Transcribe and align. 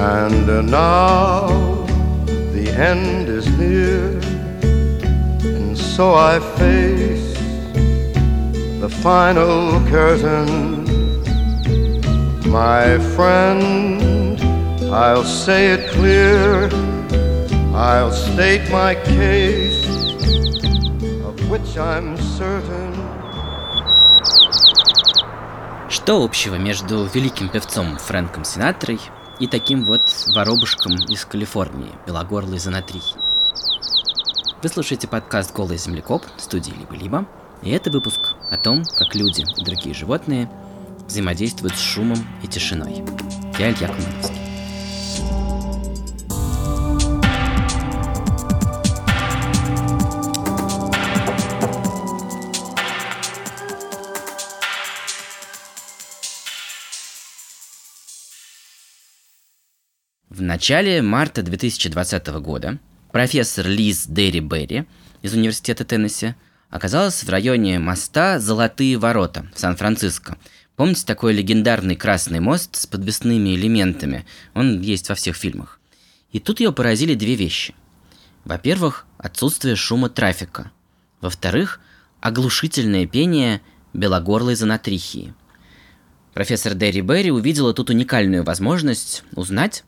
And 0.00 0.48
uh, 0.50 0.62
now 0.62 1.46
the 2.52 2.68
end 2.76 3.28
is 3.28 3.46
near, 3.58 4.18
and 5.42 5.76
so 5.76 6.14
I 6.14 6.38
face 6.58 7.32
the 8.80 8.88
final 8.88 9.80
curtain. 9.88 10.84
My 12.50 12.98
friend, 13.14 14.38
I'll 14.92 15.24
say 15.24 15.72
it 15.72 15.90
clear, 15.90 16.68
I'll 17.74 18.12
state 18.12 18.70
my 18.70 18.94
case, 18.94 19.86
of 21.24 21.36
which 21.50 21.76
I'm 21.78 22.16
certain. 22.38 22.94
Что 25.88 26.22
общего 26.22 26.56
между 26.56 27.06
великим 27.06 27.48
певцом 27.48 27.96
Фрэнком 27.96 28.44
Синатрой 28.44 29.00
и 29.41 29.47
таким 29.47 29.85
вот 29.85 30.03
воробушком 30.35 30.93
из 31.09 31.25
Калифорнии, 31.25 31.91
белогорлой 32.05 32.59
занатрихи? 32.59 33.15
Вы 34.61 34.69
слушаете 34.69 35.07
подкаст 35.07 35.51
«Голый 35.51 35.79
землекоп» 35.79 36.23
студии 36.37 36.69
«Либо-либо», 36.69 37.25
и 37.63 37.71
это 37.71 37.89
выпуск 37.89 38.35
о 38.51 38.57
том, 38.57 38.83
как 38.99 39.15
люди 39.15 39.43
и 39.57 39.65
другие 39.65 39.95
животные 39.95 40.47
взаимодействуют 41.07 41.75
с 41.75 41.79
шумом 41.81 42.19
и 42.43 42.47
тишиной. 42.47 43.03
Я 43.57 43.71
Илья 43.71 43.87
Комаровский. 43.87 45.50
Начале 60.51 61.01
марта 61.01 61.43
2020 61.43 62.27
года 62.41 62.77
профессор 63.13 63.67
Лиз 63.67 64.05
Дерри 64.05 64.41
Берри 64.41 64.85
из 65.21 65.33
Университета 65.33 65.85
Теннесси 65.85 66.35
оказалась 66.69 67.23
в 67.23 67.29
районе 67.29 67.79
моста 67.79 68.37
Золотые 68.37 68.97
ворота 68.97 69.49
в 69.55 69.59
Сан-Франциско. 69.61 70.37
Помните 70.75 71.05
такой 71.05 71.31
легендарный 71.31 71.95
красный 71.95 72.41
мост 72.41 72.75
с 72.75 72.85
подвесными 72.85 73.55
элементами? 73.55 74.25
Он 74.53 74.81
есть 74.81 75.07
во 75.07 75.15
всех 75.15 75.37
фильмах. 75.37 75.79
И 76.33 76.41
тут 76.41 76.59
ее 76.59 76.73
поразили 76.73 77.13
две 77.13 77.35
вещи. 77.35 77.73
Во-первых, 78.43 79.05
отсутствие 79.17 79.77
шума 79.77 80.09
трафика. 80.09 80.69
Во-вторых, 81.21 81.79
оглушительное 82.19 83.07
пение 83.07 83.61
белогорлой 83.93 84.55
занатрихии. 84.55 85.33
Профессор 86.33 86.73
Дерри 86.73 86.99
Берри 86.99 87.31
увидела 87.31 87.73
тут 87.73 87.89
уникальную 87.89 88.43
возможность 88.43 89.23
узнать, 89.33 89.85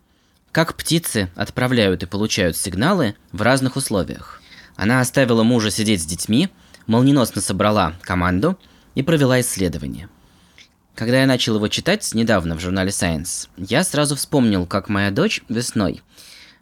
как 0.54 0.78
птицы 0.78 1.30
отправляют 1.36 2.04
и 2.04 2.06
получают 2.06 2.56
сигналы 2.56 3.16
в 3.32 3.42
разных 3.42 3.76
условиях. 3.76 4.42
Она 4.76 5.02
оставила 5.02 5.44
мужа 5.44 5.72
сидеть 5.72 6.04
с 6.04 6.06
детьми, 6.06 6.50
молниеносно 6.86 7.42
собрала 7.42 7.96
команду 8.02 8.58
и 8.94 9.02
провела 9.02 9.42
исследование. 9.42 10.10
Когда 10.94 11.22
я 11.22 11.28
начал 11.28 11.56
его 11.56 11.68
читать 11.70 12.08
недавно 12.14 12.56
в 12.56 12.60
журнале 12.60 12.92
Science, 12.92 13.50
я 13.58 13.84
сразу 13.84 14.16
вспомнил, 14.16 14.68
как 14.68 14.90
моя 14.90 15.10
дочь 15.10 15.42
весной 15.50 16.04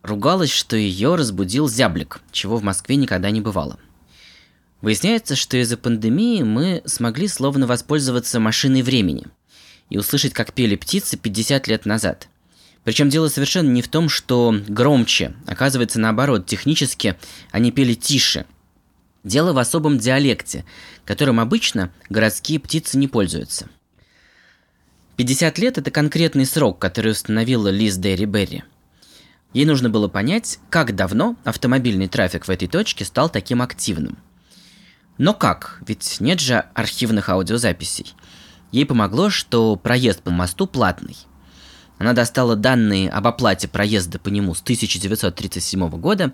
ругалась, 0.04 0.52
что 0.52 0.78
ее 0.78 1.16
разбудил 1.16 1.68
зяблик, 1.68 2.22
чего 2.32 2.58
в 2.58 2.64
Москве 2.64 2.96
никогда 2.96 3.30
не 3.30 3.42
бывало. 3.42 3.78
Выясняется, 4.80 5.36
что 5.36 5.58
из-за 5.58 5.76
пандемии 5.76 6.44
мы 6.44 6.82
смогли 6.86 7.28
словно 7.28 7.68
воспользоваться 7.68 8.40
машиной 8.40 8.84
времени 8.84 9.28
и 9.90 9.98
услышать, 9.98 10.34
как 10.34 10.54
пели 10.54 10.78
птицы 10.78 11.18
50 11.18 11.68
лет 11.68 11.86
назад. 11.86 12.30
Причем 12.84 13.10
дело 13.10 13.28
совершенно 13.28 13.70
не 13.70 13.82
в 13.82 13.88
том, 13.88 14.10
что 14.10 14.56
громче. 14.68 15.34
Оказывается, 15.46 16.00
наоборот, 16.00 16.48
технически 16.48 17.16
они 17.52 17.72
пели 17.72 17.94
тише. 17.94 18.46
Дело 19.24 19.54
в 19.54 19.60
особом 19.60 20.00
диалекте, 20.00 20.66
которым 21.06 21.40
обычно 21.40 21.92
городские 22.10 22.60
птицы 22.60 22.98
не 22.98 23.08
пользуются. 23.08 23.68
50 25.18 25.60
лет– 25.60 25.78
это 25.80 25.92
конкретный 25.92 26.48
срок, 26.48 26.80
который 26.80 27.12
установила 27.12 27.68
Лиз 27.68 27.98
Дерри 27.98 28.26
Берри. 28.26 28.64
Ей 29.54 29.66
нужно 29.66 29.92
было 29.92 30.08
понять, 30.08 30.58
как 30.72 30.96
давно 30.96 31.36
автомобильный 31.44 32.08
трафик 32.08 32.48
в 32.48 32.50
этой 32.50 32.68
точке 32.68 33.06
стал 33.06 33.30
таким 33.30 33.62
активным. 33.62 34.18
Но 35.20 35.36
как? 35.36 35.80
Ведь 35.86 36.18
нет 36.20 36.40
же 36.40 36.66
архивных 36.74 37.30
аудиозаписей. 37.30 38.14
Ей 38.72 38.86
помогло, 38.88 39.30
что 39.30 39.76
проезд 39.76 40.24
по 40.24 40.32
мосту 40.32 40.66
платный– 40.66 41.18
она 42.02 42.14
достала 42.14 42.56
данные 42.56 43.12
об 43.12 43.28
оплате 43.28 43.68
проезда 43.68 44.18
по 44.18 44.30
нему 44.30 44.56
с 44.56 44.62
1937 44.64 45.88
года 46.00 46.34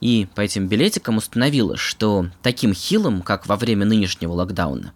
и 0.00 0.26
по 0.34 0.40
этим 0.40 0.66
билетикам 0.66 1.18
установила, 1.18 1.76
что 1.76 2.26
таким 2.42 2.74
хилым, 2.74 3.22
как 3.22 3.46
во 3.46 3.54
время 3.54 3.86
нынешнего 3.86 4.32
локдауна, 4.32 4.92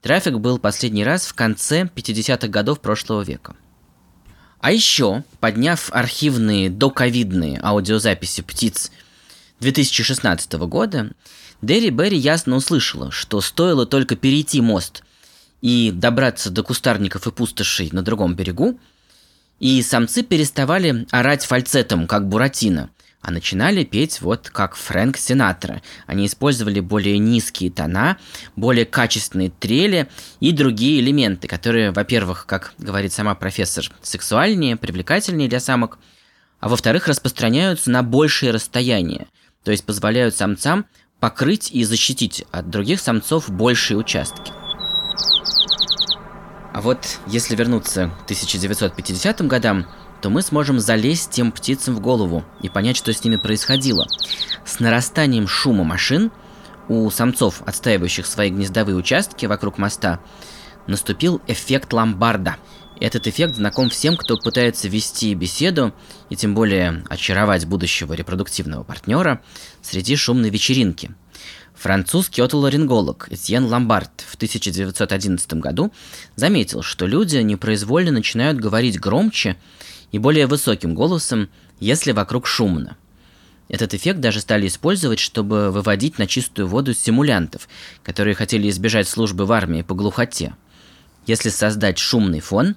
трафик 0.00 0.34
был 0.34 0.60
последний 0.60 1.02
раз 1.02 1.26
в 1.26 1.34
конце 1.34 1.90
50-х 1.92 2.46
годов 2.46 2.78
прошлого 2.78 3.22
века. 3.22 3.56
А 4.60 4.70
еще, 4.70 5.24
подняв 5.40 5.90
архивные 5.90 6.70
доковидные 6.70 7.58
аудиозаписи 7.60 8.42
птиц 8.42 8.92
2016 9.58 10.52
года, 10.52 11.10
Дерри 11.62 11.90
Берри 11.90 12.16
ясно 12.16 12.54
услышала, 12.54 13.10
что 13.10 13.40
стоило 13.40 13.86
только 13.86 14.14
перейти 14.14 14.60
мост 14.60 15.02
и 15.62 15.90
добраться 15.92 16.48
до 16.50 16.62
кустарников 16.62 17.26
и 17.26 17.32
пустошей 17.32 17.88
на 17.90 18.02
другом 18.02 18.36
берегу– 18.36 18.78
и 19.62 19.80
самцы 19.80 20.24
переставали 20.24 21.06
орать 21.12 21.46
фальцетом, 21.46 22.08
как 22.08 22.28
Буратино, 22.28 22.90
а 23.20 23.30
начинали 23.30 23.84
петь 23.84 24.20
вот 24.20 24.50
как 24.50 24.74
Фрэнк 24.74 25.16
Синатра. 25.16 25.82
Они 26.08 26.26
использовали 26.26 26.80
более 26.80 27.18
низкие 27.18 27.70
тона, 27.70 28.16
более 28.56 28.84
качественные 28.84 29.50
трели 29.50 30.08
и 30.40 30.50
другие 30.50 30.98
элементы, 30.98 31.46
которые, 31.46 31.92
во-первых, 31.92 32.44
как 32.44 32.74
говорит 32.76 33.12
сама 33.12 33.36
профессор, 33.36 33.84
сексуальнее, 34.02 34.76
привлекательнее 34.76 35.48
для 35.48 35.60
самок, 35.60 36.00
а 36.58 36.68
во-вторых, 36.68 37.06
распространяются 37.06 37.88
на 37.88 38.02
большие 38.02 38.50
расстояния, 38.50 39.28
то 39.62 39.70
есть 39.70 39.86
позволяют 39.86 40.34
самцам 40.34 40.86
покрыть 41.20 41.70
и 41.70 41.84
защитить 41.84 42.44
от 42.50 42.68
других 42.68 42.98
самцов 42.98 43.48
большие 43.48 43.96
участки. 43.96 44.50
Вот 46.82 47.20
если 47.28 47.54
вернуться 47.54 48.10
к 48.22 48.24
1950 48.24 49.46
годам, 49.46 49.86
то 50.20 50.30
мы 50.30 50.42
сможем 50.42 50.80
залезть 50.80 51.30
тем 51.30 51.52
птицам 51.52 51.94
в 51.94 52.00
голову 52.00 52.44
и 52.60 52.68
понять, 52.68 52.96
что 52.96 53.12
с 53.12 53.22
ними 53.22 53.36
происходило. 53.36 54.04
С 54.64 54.80
нарастанием 54.80 55.46
шума 55.46 55.84
машин 55.84 56.32
у 56.88 57.08
самцов, 57.10 57.62
отстаивающих 57.66 58.26
свои 58.26 58.50
гнездовые 58.50 58.96
участки 58.96 59.46
вокруг 59.46 59.78
моста, 59.78 60.18
наступил 60.88 61.40
эффект 61.46 61.92
ломбарда. 61.92 62.56
Этот 63.00 63.28
эффект 63.28 63.54
знаком 63.54 63.88
всем, 63.88 64.16
кто 64.16 64.36
пытается 64.36 64.88
вести 64.88 65.32
беседу 65.34 65.94
и 66.30 66.36
тем 66.36 66.52
более 66.52 67.04
очаровать 67.08 67.64
будущего 67.64 68.12
репродуктивного 68.12 68.82
партнера 68.82 69.40
среди 69.82 70.16
шумной 70.16 70.50
вечеринки– 70.50 71.14
Французский 71.82 72.42
отоларинголог 72.42 73.26
Этьен 73.32 73.64
Ламбард 73.64 74.20
в 74.20 74.36
1911 74.36 75.54
году 75.54 75.92
заметил, 76.36 76.82
что 76.82 77.06
люди 77.06 77.38
непроизвольно 77.38 78.12
начинают 78.12 78.60
говорить 78.60 79.00
громче 79.00 79.56
и 80.12 80.18
более 80.18 80.46
высоким 80.46 80.94
голосом, 80.94 81.48
если 81.80 82.12
вокруг 82.12 82.46
шумно. 82.46 82.96
Этот 83.68 83.94
эффект 83.94 84.20
даже 84.20 84.38
стали 84.38 84.68
использовать, 84.68 85.18
чтобы 85.18 85.72
выводить 85.72 86.20
на 86.20 86.28
чистую 86.28 86.68
воду 86.68 86.94
симулянтов, 86.94 87.68
которые 88.04 88.36
хотели 88.36 88.70
избежать 88.70 89.08
службы 89.08 89.44
в 89.44 89.50
армии 89.50 89.82
по 89.82 89.96
глухоте. 89.96 90.54
Если 91.26 91.48
создать 91.48 91.98
шумный 91.98 92.38
фон, 92.38 92.76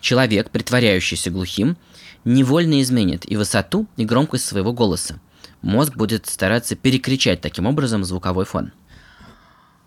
человек, 0.00 0.48
притворяющийся 0.48 1.30
глухим, 1.30 1.76
невольно 2.24 2.80
изменит 2.80 3.30
и 3.30 3.36
высоту, 3.36 3.86
и 3.98 4.06
громкость 4.06 4.46
своего 4.46 4.72
голоса 4.72 5.20
мозг 5.62 5.96
будет 5.96 6.26
стараться 6.26 6.76
перекричать 6.76 7.40
таким 7.40 7.66
образом 7.66 8.04
звуковой 8.04 8.44
фон. 8.44 8.72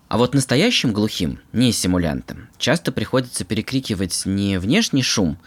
А 0.08 0.18
вот 0.18 0.34
настоящим 0.34 0.92
глухим, 0.92 1.40
не 1.54 1.72
симулянтам, 1.72 2.50
часто 2.58 2.92
приходится 2.92 3.46
перекрикивать 3.46 4.26
не 4.26 4.60
внешний 4.60 5.04
шум, 5.04 5.38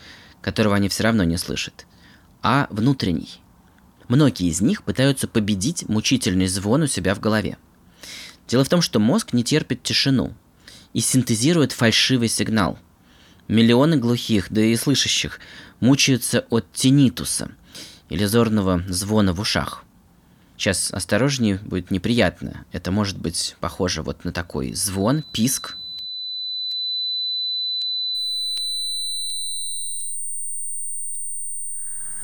которого 0.41 0.75
они 0.75 0.89
все 0.89 1.03
равно 1.03 1.25
не 1.25 1.37
слышат, 1.37 1.87
а 2.43 2.67
внутренний. 2.71 3.41
Многие 4.09 4.49
из 4.49 4.61
них 4.61 4.83
пытаются 4.83 5.29
победить 5.29 5.89
мучительный 5.89 6.47
звон 6.47 6.83
у 6.83 6.87
себя 6.87 7.15
в 7.15 7.21
голове. 7.21 7.59
Дело 8.49 8.65
в 8.65 8.69
том, 8.69 8.81
что 8.81 9.01
мозг 9.01 9.33
не 9.33 9.45
терпит 9.45 9.83
тишину 9.83 10.33
и 10.95 11.01
синтезирует 11.01 11.73
фальшивый 11.73 12.29
сигнал. 12.29 12.79
Миллионы 13.49 13.97
глухих, 13.97 14.47
да 14.51 14.63
и 14.63 14.77
слышащих, 14.77 15.41
мучаются 15.81 16.47
от 16.49 16.71
тинитуса 16.73 17.51
или 18.09 18.25
зорного 18.25 18.83
звона 18.89 19.35
в 19.35 19.41
ушах– 19.41 19.85
Сейчас 20.57 20.93
осторожнее, 20.93 21.57
будет 21.59 21.91
неприятно. 21.91 22.65
Это 22.73 22.91
может 22.91 23.19
быть 23.19 23.57
похоже 23.61 24.03
вот 24.03 24.25
на 24.25 24.33
такой 24.33 24.73
звон, 24.73 25.23
писк. 25.23 25.77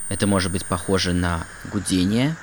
Это 0.09 0.27
может 0.27 0.51
быть 0.53 0.67
похоже 0.67 1.13
на 1.13 1.47
гудение 1.73 2.37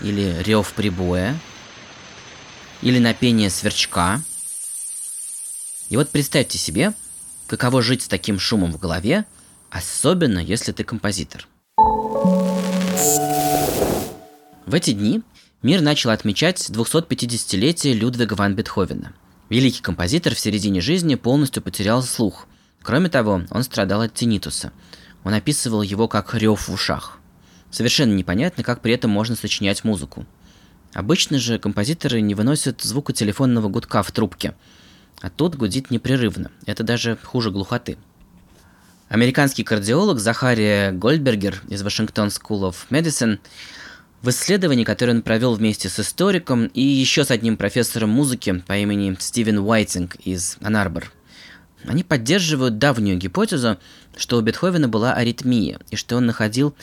или 0.00 0.42
рев 0.42 0.72
прибоя, 0.72 1.38
или 2.82 2.98
на 2.98 3.12
пение 3.12 3.50
сверчка. 3.50 4.22
И 5.88 5.96
вот 5.96 6.10
представьте 6.10 6.58
себе, 6.58 6.94
каково 7.46 7.82
жить 7.82 8.02
с 8.02 8.08
таким 8.08 8.38
шумом 8.38 8.72
в 8.72 8.78
голове, 8.78 9.24
особенно 9.70 10.38
если 10.38 10.72
ты 10.72 10.84
композитор. 10.84 11.46
В 14.70 14.74
эти 14.74 14.92
дни 14.92 15.20
мир 15.64 15.80
начал 15.80 16.10
отмечать 16.10 16.70
250-летие 16.70 17.92
Людвига 17.92 18.34
ван 18.34 18.54
Бетховена. 18.54 19.14
Великий 19.48 19.82
композитор 19.82 20.36
в 20.36 20.38
середине 20.38 20.80
жизни 20.80 21.16
полностью 21.16 21.60
потерял 21.60 22.04
слух. 22.04 22.46
Кроме 22.80 23.08
того, 23.08 23.42
он 23.50 23.64
страдал 23.64 24.02
от 24.02 24.14
тинитуса. 24.14 24.70
Он 25.24 25.34
описывал 25.34 25.82
его 25.82 26.06
как 26.06 26.36
рев 26.36 26.68
в 26.68 26.72
ушах. 26.72 27.18
Совершенно 27.72 28.12
непонятно, 28.12 28.62
как 28.62 28.80
при 28.80 28.94
этом 28.94 29.10
можно 29.10 29.34
сочинять 29.34 29.82
музыку. 29.82 30.24
Обычно 30.94 31.40
же 31.40 31.58
композиторы 31.58 32.20
не 32.20 32.36
выносят 32.36 32.80
звука 32.80 33.12
телефонного 33.12 33.68
гудка 33.68 34.04
в 34.04 34.12
трубке, 34.12 34.54
а 35.20 35.30
тут 35.30 35.56
гудит 35.56 35.90
непрерывно. 35.90 36.52
Это 36.64 36.84
даже 36.84 37.18
хуже 37.24 37.50
глухоты. 37.50 37.98
Американский 39.08 39.64
кардиолог 39.64 40.20
Захария 40.20 40.92
Гольдбергер 40.92 41.60
из 41.68 41.82
Вашингтон 41.82 42.28
School 42.28 42.70
of 42.70 42.76
Medicine 42.90 43.40
в 44.22 44.28
исследовании, 44.28 44.84
которое 44.84 45.12
он 45.12 45.22
провел 45.22 45.54
вместе 45.54 45.88
с 45.88 45.98
историком 45.98 46.66
и 46.66 46.82
еще 46.82 47.24
с 47.24 47.30
одним 47.30 47.56
профессором 47.56 48.10
музыки 48.10 48.62
по 48.66 48.76
имени 48.76 49.16
Стивен 49.18 49.58
Уайтинг 49.58 50.16
из 50.16 50.58
Анарбор, 50.60 51.12
они 51.84 52.04
поддерживают 52.04 52.78
давнюю 52.78 53.16
гипотезу, 53.16 53.78
что 54.16 54.36
у 54.36 54.42
Бетховена 54.42 54.88
была 54.88 55.14
аритмия, 55.14 55.78
и 55.90 55.96
что 55.96 56.16
он 56.16 56.26
находил 56.26 56.74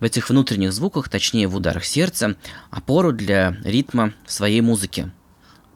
в 0.00 0.04
этих 0.04 0.30
внутренних 0.30 0.72
звуках, 0.72 1.08
точнее 1.08 1.48
в 1.48 1.56
ударах 1.56 1.84
сердца, 1.84 2.36
опору 2.70 3.12
для 3.12 3.56
ритма 3.64 4.14
в 4.24 4.32
своей 4.32 4.60
музыке. 4.60 5.10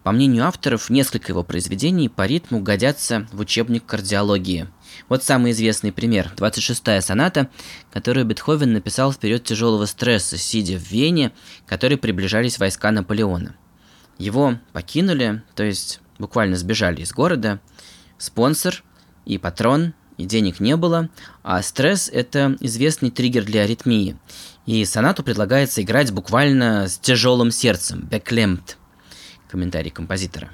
По 0.04 0.12
мнению 0.12 0.46
авторов, 0.46 0.90
несколько 0.90 1.32
его 1.32 1.44
произведений 1.44 2.08
по 2.08 2.26
ритму 2.26 2.60
годятся 2.60 3.28
в 3.32 3.40
учебник 3.40 3.84
кардиологии. 3.84 4.68
Вот 5.08 5.22
самый 5.22 5.52
известный 5.52 5.92
пример– 5.92 6.32
26-я 6.36 7.00
соната, 7.00 7.48
которую 7.92 8.26
Бетховен 8.26 8.72
написал 8.72 9.10
в 9.10 9.18
период 9.18 9.44
тяжелого 9.44 9.86
стресса, 9.86 10.36
сидя 10.36 10.78
в 10.78 10.90
Вене, 10.90 11.32
которой 11.66 11.96
приближались 11.96 12.58
войска 12.58 12.90
Наполеона. 12.90 13.56
Его 14.18 14.58
покинули, 14.72 15.42
то 15.54 15.64
есть 15.64 16.00
буквально 16.18 16.56
сбежали 16.56 17.02
из 17.02 17.12
города, 17.12 17.60
спонсор 18.18 18.84
и 19.24 19.38
патрон 19.38 19.94
и 20.18 20.24
денег 20.24 20.60
не 20.60 20.76
было, 20.76 21.08
а 21.42 21.62
стресс– 21.62 22.08
это 22.12 22.56
известный 22.60 23.10
триггер 23.10 23.44
для 23.44 23.62
аритмии. 23.62 24.16
И 24.66 24.84
сонату 24.84 25.22
предлагается 25.22 25.82
играть 25.82 26.12
буквально 26.12 26.88
с 26.88 26.98
тяжелым 26.98 27.50
сердцем, 27.50 28.06
беклемт. 28.10 28.78
Комментарий 29.50 29.90
композитора. 29.90 30.50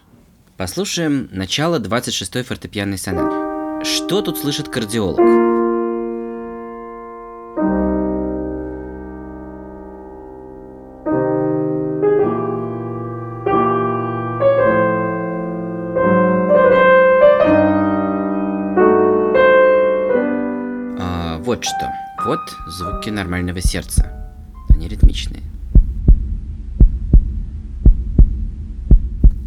Послушаем 0.57 1.29
начало 1.31 1.79
26-й 1.79 2.43
фортепианной 2.43 2.99
сонаты. 2.99 3.48
Что 3.83 4.23
тут 4.23 4.39
слышит 4.39 4.69
кардиолог? 4.69 5.49
вот 21.49 21.65
что. 21.65 21.91
Вот 22.27 22.41
звуки 22.67 23.09
нормального 23.09 23.63
сердца. 23.63 24.13
Они 24.69 24.87
ритмичные. 24.87 25.43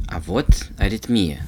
А 0.09 0.19
вот 0.25 0.47
аритмия. 0.79 1.45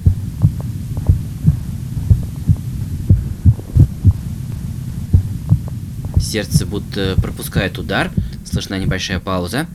Сердце 6.33 6.65
будто 6.65 7.15
пропускает 7.21 7.77
удар, 7.77 8.11
слышна 8.43 8.79
небольшая 8.79 9.19
пауза. 9.19 9.67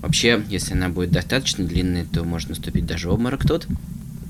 Вообще, 0.00 0.42
если 0.48 0.72
она 0.72 0.88
будет 0.88 1.10
достаточно 1.10 1.66
длинной, 1.66 2.06
то 2.06 2.24
может 2.24 2.48
наступить 2.48 2.86
даже 2.86 3.10
обморок 3.10 3.46
тут. 3.46 3.66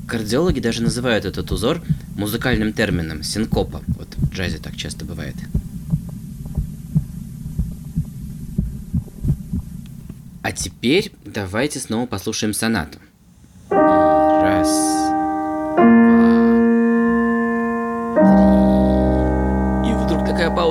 Кардиологи 0.08 0.58
даже 0.58 0.82
называют 0.82 1.24
этот 1.24 1.52
узор 1.52 1.80
музыкальным 2.16 2.72
термином 2.72 3.22
синкопа. 3.22 3.80
Вот 3.96 4.08
в 4.16 4.34
джазе 4.34 4.58
так 4.58 4.74
часто 4.74 5.04
бывает. 5.04 5.36
А 10.42 10.50
теперь 10.50 11.12
давайте 11.24 11.78
снова 11.78 12.06
послушаем 12.06 12.54
сонату. 12.54 12.98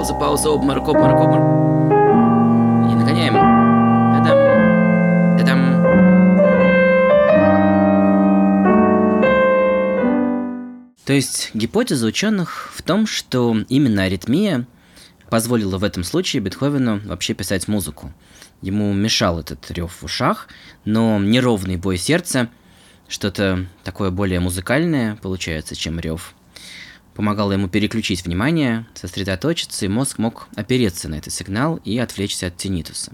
Пауза, 0.01 0.15
пауза, 0.15 0.49
обморок, 0.49 0.87
обморок, 0.87 1.19
обморок. 1.19 1.45
И 2.89 2.95
нагоняем. 2.95 3.33
Та-дам, 4.15 5.37
та-дам. 5.37 5.61
То 11.05 11.13
есть 11.13 11.51
гипотеза 11.53 12.07
ученых 12.07 12.71
в 12.73 12.81
том, 12.81 13.05
что 13.05 13.55
именно 13.69 14.01
аритмия 14.01 14.65
позволила 15.29 15.77
в 15.77 15.83
этом 15.83 16.03
случае 16.03 16.41
Бетховену 16.41 17.01
вообще 17.05 17.35
писать 17.35 17.67
музыку. 17.67 18.11
Ему 18.63 18.91
мешал 18.93 19.39
этот 19.39 19.69
рев 19.69 19.97
в 20.01 20.05
ушах, 20.05 20.47
но 20.83 21.19
неровный 21.19 21.77
бой 21.77 21.97
сердца, 21.97 22.49
что-то 23.07 23.67
такое 23.83 24.09
более 24.09 24.39
музыкальное 24.39 25.17
получается, 25.17 25.75
чем 25.75 25.99
рев, 25.99 26.33
помогало 27.15 27.53
ему 27.53 27.67
переключить 27.67 28.25
внимание, 28.25 28.85
сосредоточиться, 28.93 29.85
и 29.85 29.89
мозг 29.89 30.17
мог 30.17 30.47
опереться 30.55 31.09
на 31.09 31.15
этот 31.15 31.33
сигнал 31.33 31.79
и 31.83 31.97
отвлечься 31.97 32.47
от 32.47 32.57
тинитуса. 32.57 33.13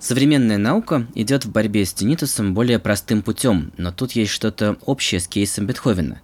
Современная 0.00 0.58
наука 0.58 1.06
идет 1.14 1.44
в 1.44 1.52
борьбе 1.52 1.84
с 1.84 1.92
тинитусом 1.92 2.54
более 2.54 2.78
простым 2.78 3.22
путем, 3.22 3.72
но 3.76 3.92
тут 3.92 4.12
есть 4.12 4.32
что-то 4.32 4.76
общее 4.84 5.20
с 5.20 5.28
кейсом 5.28 5.66
Бетховена. 5.66 6.20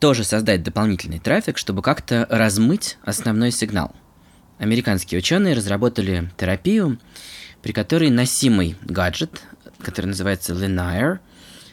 Тоже 0.00 0.24
создать 0.24 0.62
дополнительный 0.62 1.18
трафик, 1.18 1.58
чтобы 1.58 1.82
как-то 1.82 2.26
размыть 2.30 2.98
основной 3.04 3.50
сигнал– 3.50 3.94
американские 4.62 5.18
ученые 5.18 5.54
разработали 5.54 6.30
терапию, 6.36 6.98
при 7.62 7.72
которой 7.72 8.10
носимый 8.10 8.76
гаджет, 8.82 9.42
который 9.82 10.06
называется 10.06 10.52
Linear, 10.54 11.18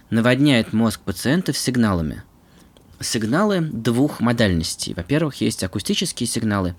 наводняет 0.10 0.74
мозг 0.74 1.02
пациентов 1.02 1.58
сигналами. 1.58 2.24
Сигналы 3.00 3.62
двух 3.62 4.20
модальностей. 4.20 4.94
Во-первых, 4.94 5.36
есть 5.36 5.64
акустические 5.64 6.28
сигналы, 6.28 6.76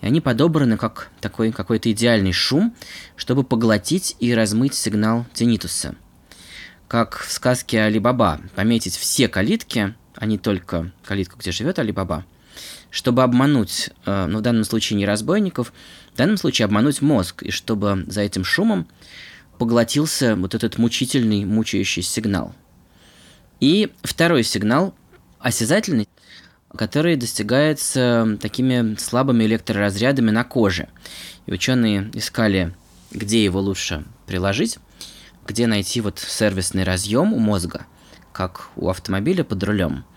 и 0.00 0.06
они 0.06 0.20
подобраны 0.20 0.76
как 0.76 1.10
такой 1.20 1.52
какой-то 1.52 1.90
идеальный 1.92 2.32
шум, 2.32 2.74
чтобы 3.16 3.44
поглотить 3.44 4.16
и 4.18 4.34
размыть 4.34 4.74
сигнал 4.74 5.26
тинитуса. 5.34 5.94
Как 6.88 7.18
в 7.18 7.30
сказке 7.30 7.82
Алибаба, 7.82 8.40
пометить 8.54 8.96
все 8.96 9.28
калитки, 9.28 9.94
а 10.14 10.26
не 10.26 10.38
только 10.38 10.92
калитку, 11.04 11.38
где 11.38 11.52
живет 11.52 11.78
Алибаба, 11.78 12.24
чтобы 12.90 13.22
обмануть, 13.22 13.90
э, 14.04 14.26
ну 14.26 14.38
в 14.38 14.42
данном 14.42 14.64
случае 14.64 14.98
не 14.98 15.06
разбойников, 15.06 15.72
в 16.12 16.16
данном 16.16 16.36
случае 16.36 16.66
обмануть 16.66 17.00
мозг, 17.00 17.42
и 17.42 17.50
чтобы 17.50 18.04
за 18.06 18.20
этим 18.20 18.44
шумом 18.44 18.86
поглотился 19.62 20.34
вот 20.34 20.56
этот 20.56 20.76
мучительный, 20.76 21.44
мучающий 21.44 22.02
сигнал. 22.02 22.52
И 23.60 23.92
второй 24.02 24.42
сигнал, 24.42 24.92
осязательный, 25.38 26.08
который 26.76 27.14
достигается 27.14 28.38
такими 28.40 28.96
слабыми 28.96 29.44
электроразрядами 29.44 30.32
на 30.32 30.42
коже. 30.42 30.88
И 31.46 31.52
ученые 31.52 32.10
искали, 32.12 32.74
где 33.12 33.44
его 33.44 33.60
лучше 33.60 34.04
приложить, 34.26 34.80
где 35.46 35.68
найти 35.68 36.00
вот 36.00 36.18
сервисный 36.18 36.82
разъем 36.82 37.32
у 37.32 37.38
мозга, 37.38 37.86
как 38.32 38.70
у 38.74 38.88
автомобиля 38.88 39.44
под 39.44 39.62
рулем– 39.62 40.04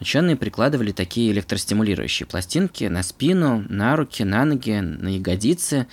Ученые 0.00 0.34
прикладывали 0.34 0.92
такие 0.92 1.30
электростимулирующие 1.30 2.26
пластинки 2.26 2.84
на 2.84 3.02
спину, 3.02 3.66
на 3.68 3.96
руки, 3.96 4.22
на 4.22 4.46
ноги, 4.46 4.80
на 4.80 5.08
ягодицы. 5.08 5.86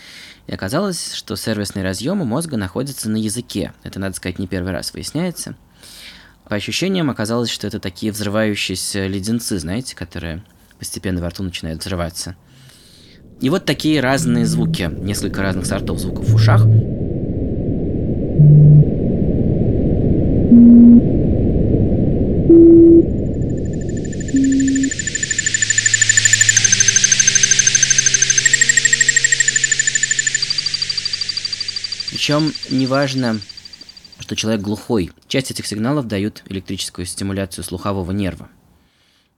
И 0.48 0.54
оказалось, 0.54 1.14
что 1.14 1.36
сервисный 1.36 1.84
разъем 1.84 2.22
у 2.22 2.26
мозга 2.26 2.56
находится 2.56 3.10
на 3.10 3.18
языке. 3.18 3.74
Это, 3.84 4.00
надо 4.00 4.16
сказать, 4.16 4.40
не 4.40 4.48
первый 4.48 4.72
раз 4.72 4.94
выясняется. 4.94 5.56
По 6.46 6.56
ощущениям 6.56 7.10
оказалось, 7.10 7.50
что 7.50 7.68
это 7.68 7.82
такие 7.82 8.14
взрывающиеся 8.14 9.08
леденцы, 9.08 9.60
знаете, 9.60 9.94
которые 9.94 10.42
постепенно 10.80 11.22
во 11.22 11.30
рту 11.30 11.44
начинают 11.44 11.82
взрываться. 11.82 12.38
И 13.42 13.50
вот 13.50 13.66
такие 13.66 14.00
разные 14.00 14.46
звуки, 14.46 14.90
несколько 14.90 15.42
разных 15.42 15.66
сортов 15.66 16.00
звуков 16.00 16.30
в 16.30 16.36
ушах– 16.36 16.66
Причем 32.28 32.52
неважно, 32.70 33.40
что 34.20 34.36
человек 34.36 34.60
глухой. 34.60 35.12
Часть 35.30 35.50
этих 35.50 35.66
сигналов 35.66 36.08
дают 36.08 36.44
электрическую 36.50 37.06
стимуляцию 37.06 37.64
слухового 37.64 38.12
нерва. 38.12 38.50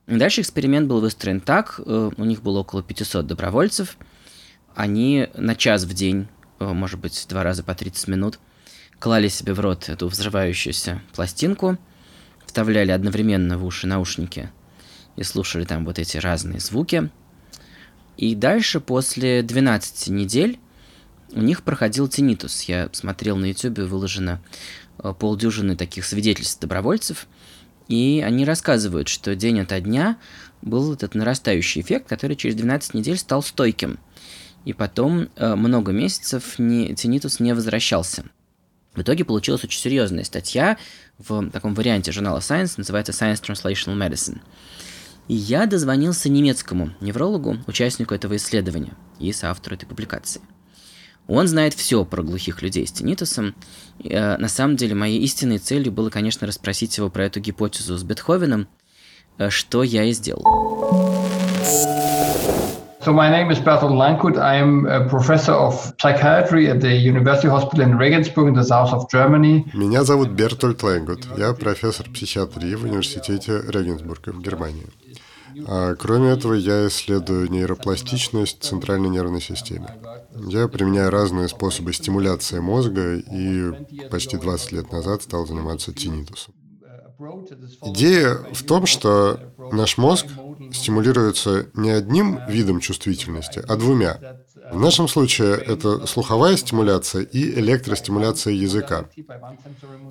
Дальше 0.07 0.41
эксперимент 0.41 0.87
был 0.87 0.99
выстроен 0.99 1.39
так. 1.39 1.79
Э, 1.85 2.09
у 2.17 2.25
них 2.25 2.41
было 2.41 2.61
около 2.61 2.81
500 2.81 3.27
добровольцев. 3.27 3.95
Они 4.73 5.27
на 5.35 5.53
час 5.53 5.83
в 5.83 5.93
день, 5.93 6.29
э, 6.59 6.65
может 6.65 6.99
быть, 6.99 7.27
два 7.29 7.43
раза 7.43 7.61
по 7.61 7.75
30 7.75 8.07
минут, 8.07 8.39
клали 8.97 9.27
себе 9.27 9.53
в 9.53 9.59
рот 9.59 9.87
эту 9.87 10.07
взрывающуюся 10.07 10.99
пластинку, 11.13 11.77
вставляли 12.47 12.89
одновременно 12.89 13.59
в 13.59 13.65
уши 13.65 13.85
наушники 13.85 14.49
и 15.15 15.21
слушали 15.21 15.65
там 15.65 15.85
вот 15.85 15.99
эти 15.99 16.17
разные 16.17 16.59
звуки. 16.59 17.11
И 18.17 18.33
дальше, 18.33 18.79
после 18.79 19.43
12 19.43 20.07
недель, 20.07 20.59
у 21.33 21.41
них 21.41 21.63
проходил 21.63 22.07
тинитус. 22.07 22.63
Я 22.63 22.89
смотрел 22.91 23.37
на 23.37 23.45
YouTube, 23.45 23.79
выложено 23.79 24.41
э, 24.97 25.13
полдюжины 25.17 25.75
таких 25.75 26.05
свидетельств 26.05 26.59
добровольцев, 26.59 27.27
и 27.87 28.23
они 28.25 28.45
рассказывают, 28.45 29.07
что 29.07 29.35
день 29.35 29.61
ото 29.61 29.79
дня 29.79 30.17
был 30.61 30.93
этот 30.93 31.15
нарастающий 31.15 31.81
эффект, 31.81 32.07
который 32.07 32.35
через 32.35 32.55
12 32.55 32.93
недель 32.93 33.17
стал 33.17 33.41
стойким. 33.41 33.99
И 34.65 34.73
потом 34.73 35.29
э, 35.35 35.55
много 35.55 35.91
месяцев 35.91 36.59
не, 36.59 36.93
тинитус 36.95 37.39
не 37.39 37.53
возвращался. 37.53 38.25
В 38.93 39.01
итоге 39.01 39.23
получилась 39.23 39.63
очень 39.63 39.79
серьезная 39.79 40.23
статья 40.23 40.77
в 41.17 41.49
таком 41.51 41.73
варианте 41.73 42.11
журнала 42.11 42.39
Science, 42.39 42.73
называется 42.77 43.11
Science 43.11 43.41
Translational 43.41 43.95
Medicine. 43.95 44.39
И 45.27 45.35
я 45.35 45.67
дозвонился 45.67 46.27
немецкому 46.27 46.91
неврологу, 46.99 47.57
участнику 47.67 48.15
этого 48.15 48.35
исследования 48.35 48.93
и 49.19 49.31
соавтору 49.31 49.75
этой 49.75 49.85
публикации– 49.85 50.41
он 51.29 51.47
знает 51.47 51.73
все 51.75 52.03
про 52.03 52.23
глухих 52.23 52.61
людей 52.61 52.85
с 52.85 52.91
тинитусом. 52.91 53.55
Э, 54.03 54.37
на 54.37 54.49
самом 54.49 54.75
деле, 54.75 54.95
моей 54.95 55.19
истинной 55.19 55.59
целью 55.59 55.91
было, 55.91 56.09
конечно, 56.09 56.47
расспросить 56.47 56.97
его 56.97 57.09
про 57.09 57.25
эту 57.25 57.39
гипотезу 57.39 57.97
с 57.97 58.03
Бетховеном, 58.03 58.67
э, 59.37 59.49
что 59.49 59.83
я 59.83 60.03
и 60.03 60.11
сделал. 60.11 60.43
So 63.01 63.13
my 63.13 63.29
name 63.31 63.49
is 63.49 63.59
Bertolt 63.59 63.93
Langkut. 63.93 64.37
I 64.37 64.57
am 64.57 64.85
a 64.85 65.07
professor 65.07 65.53
of 65.53 65.93
psychiatry 65.97 66.67
at 66.67 66.81
the 66.81 66.93
University 66.93 67.47
Hospital 67.47 67.85
in 67.85 67.97
Regensburg 67.97 68.49
in 68.49 68.53
the 68.55 68.63
south 68.63 68.91
of 68.91 69.07
Germany. 69.09 69.65
Меня 69.73 70.03
зовут 70.03 70.31
Бертольд 70.31 70.83
Лэнгут. 70.83 71.27
Я 71.37 71.53
профессор 71.53 72.07
психиатрии 72.09 72.75
в 72.75 72.83
университете 72.83 73.61
Регенсбурга 73.67 74.31
в 74.31 74.41
Германии. 74.41 74.87
А 75.67 75.95
кроме 75.95 76.29
этого, 76.31 76.53
я 76.53 76.87
исследую 76.87 77.49
нейропластичность 77.51 78.63
центральной 78.63 79.09
нервной 79.09 79.41
системы. 79.41 79.89
Я 80.47 80.67
применяю 80.67 81.09
разные 81.09 81.47
способы 81.47 81.93
стимуляции 81.93 82.59
мозга 82.59 83.15
и 83.15 83.71
почти 84.09 84.37
20 84.37 84.71
лет 84.71 84.91
назад 84.91 85.23
стал 85.23 85.45
заниматься 85.45 85.93
тинитусом. 85.93 86.53
Идея 87.85 88.35
в 88.53 88.63
том, 88.63 88.85
что 88.85 89.39
наш 89.71 89.97
мозг 89.97 90.25
стимулируется 90.71 91.67
не 91.73 91.89
одним 91.89 92.39
видом 92.47 92.79
чувствительности, 92.79 93.61
а 93.67 93.75
двумя. 93.75 94.19
В 94.71 94.79
нашем 94.79 95.07
случае 95.07 95.55
это 95.55 96.05
слуховая 96.05 96.55
стимуляция 96.55 97.23
и 97.23 97.59
электростимуляция 97.59 98.53
языка. 98.53 99.05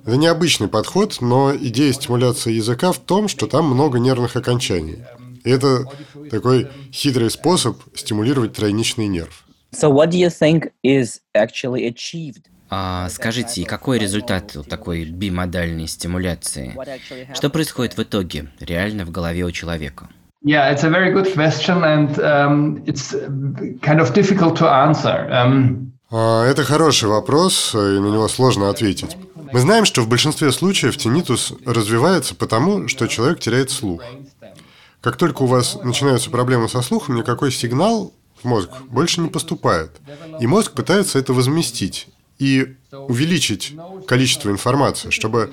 Это 0.05 0.17
необычный 0.17 0.67
подход, 0.67 1.17
но 1.21 1.55
идея 1.55 1.93
стимуляции 1.93 2.53
языка 2.53 2.91
в 2.91 2.99
том, 2.99 3.27
что 3.27 3.47
там 3.47 3.65
много 3.65 3.99
нервных 3.99 4.35
окончаний. 4.35 4.99
И 5.43 5.49
это 5.49 5.85
такой 6.29 6.67
хитрый 6.91 7.29
способ 7.29 7.77
стимулировать 7.95 8.53
тройничный 8.53 9.07
нерв. 9.07 9.45
So 9.71 9.91
what 9.91 10.09
do 10.09 10.17
you 10.17 10.29
think 10.29 10.71
is 10.83 11.19
actually 11.35 11.87
achieved? 11.87 12.45
А, 12.71 13.09
скажите, 13.09 13.65
какой 13.65 13.97
результат 13.97 14.55
у 14.55 14.63
такой 14.63 15.05
бимодальной 15.05 15.87
стимуляции? 15.87 16.77
Что 17.33 17.49
происходит 17.49 17.97
в 17.97 18.03
итоге 18.03 18.49
реально 18.59 19.05
в 19.05 19.11
голове 19.11 19.43
у 19.43 19.51
человека? 19.51 20.09
Yeah, 20.43 20.71
it's 20.71 20.83
a 20.85 20.89
very 20.89 21.11
good 21.11 21.33
question, 21.33 21.83
and 21.83 22.17
um, 22.19 22.81
it's 22.85 23.13
kind 23.81 23.99
of 23.99 24.13
difficult 24.13 24.55
to 24.57 24.67
answer. 24.67 25.29
Um... 25.31 25.91
Это 26.11 26.63
хороший 26.63 27.07
вопрос, 27.09 27.75
и 27.75 27.77
на 27.77 28.07
него 28.07 28.27
сложно 28.27 28.69
ответить. 28.69 29.15
Мы 29.51 29.59
знаем, 29.59 29.85
что 29.85 30.01
в 30.01 30.07
большинстве 30.07 30.51
случаев 30.51 30.97
тинитус 30.97 31.53
развивается 31.65 32.35
потому, 32.35 32.87
что 32.87 33.07
человек 33.07 33.39
теряет 33.39 33.69
слух. 33.69 34.01
Как 35.01 35.15
только 35.17 35.43
у 35.43 35.45
вас 35.45 35.75
начинаются 35.83 36.29
проблемы 36.29 36.67
со 36.67 36.81
слухом, 36.81 37.15
никакой 37.15 37.51
сигнал 37.51 38.13
в 38.41 38.45
мозг 38.45 38.69
больше 38.87 39.21
не 39.21 39.29
поступает. 39.29 39.91
И 40.39 40.47
мозг 40.47 40.73
пытается 40.73 41.19
это 41.19 41.33
возместить 41.33 42.07
и 42.37 42.75
увеличить 42.91 43.75
количество 44.07 44.49
информации, 44.49 45.09
чтобы 45.09 45.51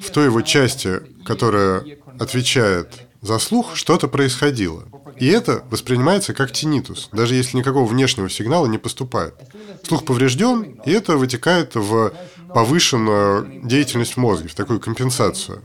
в 0.00 0.10
той 0.10 0.26
его 0.26 0.42
части, 0.42 1.00
которая 1.24 1.84
отвечает 2.18 3.07
за 3.20 3.38
слух, 3.38 3.76
что-то 3.76 4.08
происходило. 4.08 4.84
И 5.16 5.26
это 5.26 5.64
воспринимается 5.70 6.34
как 6.34 6.52
тинитус, 6.52 7.08
даже 7.12 7.34
если 7.34 7.56
никакого 7.56 7.86
внешнего 7.86 8.30
сигнала 8.30 8.66
не 8.66 8.78
поступает. 8.78 9.34
Слух 9.82 10.04
поврежден, 10.04 10.80
и 10.84 10.90
это 10.90 11.16
вытекает 11.16 11.74
в 11.74 12.12
повышенную 12.54 13.62
деятельность 13.64 14.14
в 14.14 14.16
мозге, 14.18 14.48
в 14.48 14.54
такую 14.54 14.80
компенсацию. 14.80 15.62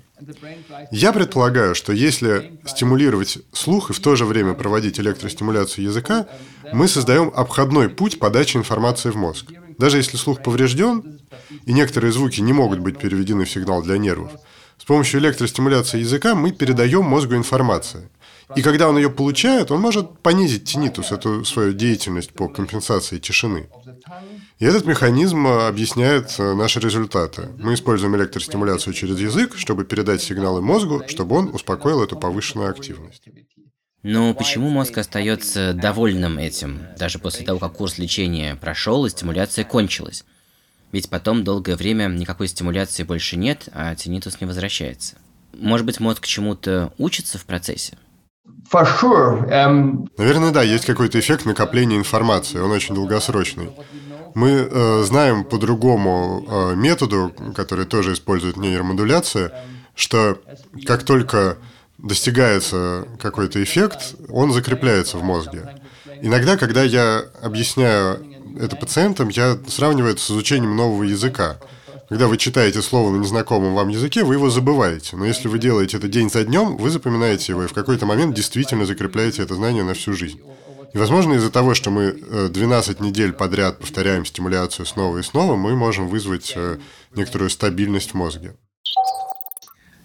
Я 0.91 1.13
предполагаю, 1.13 1.75
что 1.75 1.93
если 1.93 2.59
стимулировать 2.65 3.39
слух 3.51 3.89
и 3.89 3.93
в 3.93 3.99
то 3.99 4.15
же 4.15 4.25
время 4.25 4.53
проводить 4.53 4.99
электростимуляцию 4.99 5.85
языка, 5.85 6.27
мы 6.71 6.87
создаем 6.87 7.31
обходной 7.35 7.89
путь 7.89 8.19
подачи 8.19 8.57
информации 8.57 9.09
в 9.09 9.15
мозг. 9.15 9.51
Даже 9.77 9.97
если 9.97 10.17
слух 10.17 10.41
поврежден, 10.41 11.19
и 11.65 11.73
некоторые 11.73 12.11
звуки 12.11 12.41
не 12.41 12.53
могут 12.53 12.79
быть 12.79 12.99
переведены 12.99 13.45
в 13.45 13.49
сигнал 13.49 13.81
для 13.81 13.97
нервов, 13.97 14.31
с 14.77 14.85
помощью 14.85 15.19
электростимуляции 15.19 15.99
языка 15.99 16.35
мы 16.35 16.51
передаем 16.51 17.05
мозгу 17.05 17.35
информацию. 17.35 18.09
И 18.55 18.61
когда 18.61 18.89
он 18.89 18.97
ее 18.97 19.09
получает, 19.09 19.71
он 19.71 19.81
может 19.81 20.19
понизить 20.19 20.65
тинитус, 20.65 21.11
эту 21.11 21.45
свою 21.45 21.73
деятельность 21.73 22.33
по 22.33 22.47
компенсации 22.47 23.17
тишины. 23.17 23.69
И 24.59 24.65
этот 24.65 24.85
механизм 24.85 25.47
э, 25.47 25.67
объясняет 25.67 26.35
э, 26.37 26.53
наши 26.53 26.79
результаты. 26.79 27.49
Мы 27.57 27.73
используем 27.73 28.15
электростимуляцию 28.15 28.93
через 28.93 29.19
язык, 29.19 29.57
чтобы 29.57 29.85
передать 29.85 30.21
сигналы 30.21 30.61
мозгу, 30.61 31.03
чтобы 31.07 31.35
он 31.37 31.49
успокоил 31.53 32.03
эту 32.03 32.17
повышенную 32.17 32.69
активность. 32.69 33.23
Но 34.03 34.33
почему 34.33 34.69
мозг 34.69 34.97
остается 34.97 35.73
довольным 35.73 36.37
этим, 36.37 36.81
даже 36.97 37.19
после 37.19 37.45
того, 37.45 37.59
как 37.59 37.73
курс 37.73 37.97
лечения 37.97 38.55
прошел 38.55 39.05
и 39.05 39.09
стимуляция 39.09 39.63
кончилась? 39.63 40.25
Ведь 40.93 41.09
потом 41.09 41.43
долгое 41.43 41.75
время 41.75 42.07
никакой 42.07 42.47
стимуляции 42.47 43.01
больше 43.01 43.35
нет, 43.35 43.67
а 43.73 43.95
тинитус 43.95 44.39
не 44.39 44.45
возвращается. 44.47 45.15
Может 45.59 45.87
быть, 45.87 45.99
мозг 45.99 46.25
чему-то 46.25 46.93
учится 46.99 47.39
в 47.39 47.45
процессе? 47.45 47.97
For 48.71 48.85
sure. 48.85 49.49
Um... 49.49 50.07
Наверное, 50.17 50.51
да, 50.51 50.61
есть 50.61 50.85
какой-то 50.85 51.19
эффект 51.19 51.45
накопления 51.45 51.97
информации, 51.97 52.59
он 52.59 52.71
очень 52.71 52.93
долгосрочный. 52.93 53.71
Мы 54.35 54.49
э, 54.49 55.03
знаем 55.03 55.43
по 55.43 55.57
другому 55.57 56.45
э, 56.47 56.75
методу, 56.75 57.33
который 57.55 57.85
тоже 57.85 58.13
использует 58.13 58.57
нейромодуляция, 58.57 59.51
что 59.95 60.39
как 60.85 61.03
только 61.03 61.57
достигается 61.97 63.07
какой-то 63.19 63.63
эффект, 63.63 64.15
он 64.29 64.51
закрепляется 64.51 65.17
в 65.17 65.23
мозге. 65.23 65.75
Иногда, 66.21 66.55
когда 66.55 66.83
я 66.83 67.23
объясняю 67.41 68.32
это 68.59 68.75
пациентам, 68.75 69.29
я 69.29 69.57
сравниваю 69.67 70.13
это 70.13 70.21
с 70.21 70.31
изучением 70.31 70.75
нового 70.75 71.03
языка. 71.03 71.59
Когда 72.09 72.27
вы 72.27 72.37
читаете 72.37 72.81
слово 72.81 73.11
на 73.11 73.17
незнакомом 73.17 73.73
вам 73.73 73.87
языке, 73.87 74.23
вы 74.23 74.35
его 74.35 74.49
забываете. 74.49 75.15
Но 75.15 75.25
если 75.25 75.47
вы 75.47 75.57
делаете 75.57 75.97
это 75.97 76.07
день 76.07 76.29
за 76.29 76.43
днем, 76.43 76.77
вы 76.77 76.89
запоминаете 76.89 77.53
его 77.53 77.63
и 77.63 77.67
в 77.67 77.73
какой-то 77.73 78.05
момент 78.05 78.35
действительно 78.35 78.85
закрепляете 78.85 79.41
это 79.41 79.55
знание 79.55 79.83
на 79.83 79.93
всю 79.93 80.13
жизнь. 80.13 80.41
И, 80.93 80.97
возможно, 80.97 81.33
из-за 81.33 81.49
того, 81.49 81.73
что 81.73 81.89
мы 81.89 82.11
12 82.11 82.99
э, 82.99 83.03
недель 83.03 83.33
подряд 83.33 83.79
повторяем 83.79 84.25
стимуляцию 84.25 84.85
снова 84.85 85.17
и 85.17 85.23
снова, 85.23 85.55
мы 85.55 85.75
можем 85.75 86.07
вызвать 86.07 86.53
э, 86.55 86.77
некоторую 87.15 87.49
стабильность 87.49 88.11
в 88.11 88.13
мозге. 88.13 88.55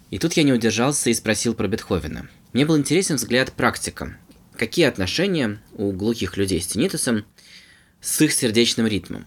И 0.09 0.17
тут 0.17 0.33
я 0.33 0.43
не 0.43 0.53
удержался 0.53 1.11
и 1.11 1.13
спросил 1.13 1.53
про 1.53 1.67
Бетховена. 1.67 2.25
Мне 2.53 2.65
был 2.65 2.77
интересен 2.77 3.17
взгляд 3.17 3.51
практика. 3.53 4.17
Какие 4.57 4.85
отношения 4.85 5.61
у 5.73 5.91
глухих 5.91 6.37
людей 6.37 6.59
с 6.59 6.67
тинитусом 6.67 7.23
с 8.01 8.21
их 8.21 8.31
сердечным 8.33 8.87
ритмом? 8.87 9.25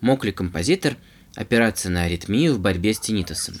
Мог 0.00 0.24
ли 0.24 0.32
композитор 0.32 0.96
опираться 1.36 1.90
на 1.90 2.04
аритмию 2.04 2.54
в 2.54 2.60
борьбе 2.60 2.94
с 2.94 3.00
тинитусом? 3.00 3.54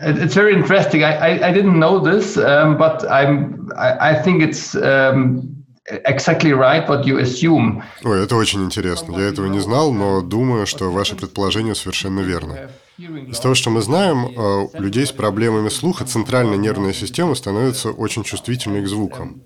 It's 0.00 0.34
very 0.34 0.54
interesting. 0.54 1.04
I, 1.04 1.14
I, 1.14 1.48
I 1.48 1.52
didn't 1.52 1.78
know 1.78 2.00
this, 2.00 2.36
um, 2.36 2.76
but 2.76 3.04
I'm, 3.08 3.70
I, 3.76 4.10
I 4.10 4.22
think 4.22 4.42
it's 4.42 4.74
um, 4.74 5.55
exactly 5.90 6.52
right 6.52 6.86
what 6.88 7.04
you 7.04 7.20
assume. 7.20 7.82
Ой, 8.02 8.24
это 8.24 8.36
очень 8.36 8.64
интересно. 8.64 9.16
Я 9.16 9.24
этого 9.24 9.46
не 9.46 9.60
знал, 9.60 9.92
но 9.92 10.20
думаю, 10.22 10.66
что 10.66 10.90
ваше 10.90 11.16
предположение 11.16 11.74
совершенно 11.74 12.20
верно. 12.20 12.70
Из 12.98 13.38
того, 13.38 13.54
что 13.54 13.70
мы 13.70 13.82
знаем, 13.82 14.24
у 14.24 14.80
людей 14.80 15.04
с 15.06 15.12
проблемами 15.12 15.68
слуха 15.68 16.04
центральная 16.04 16.56
нервная 16.56 16.92
система 16.92 17.34
становится 17.34 17.90
очень 17.90 18.24
чувствительной 18.24 18.82
к 18.82 18.88
звукам. 18.88 19.42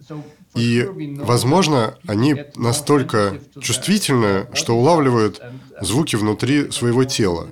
И, 0.55 0.89
возможно, 1.19 1.95
они 2.07 2.45
настолько 2.57 3.39
чувствительны, 3.61 4.47
что 4.53 4.77
улавливают 4.77 5.41
звуки 5.81 6.17
внутри 6.17 6.71
своего 6.71 7.05
тела. 7.05 7.49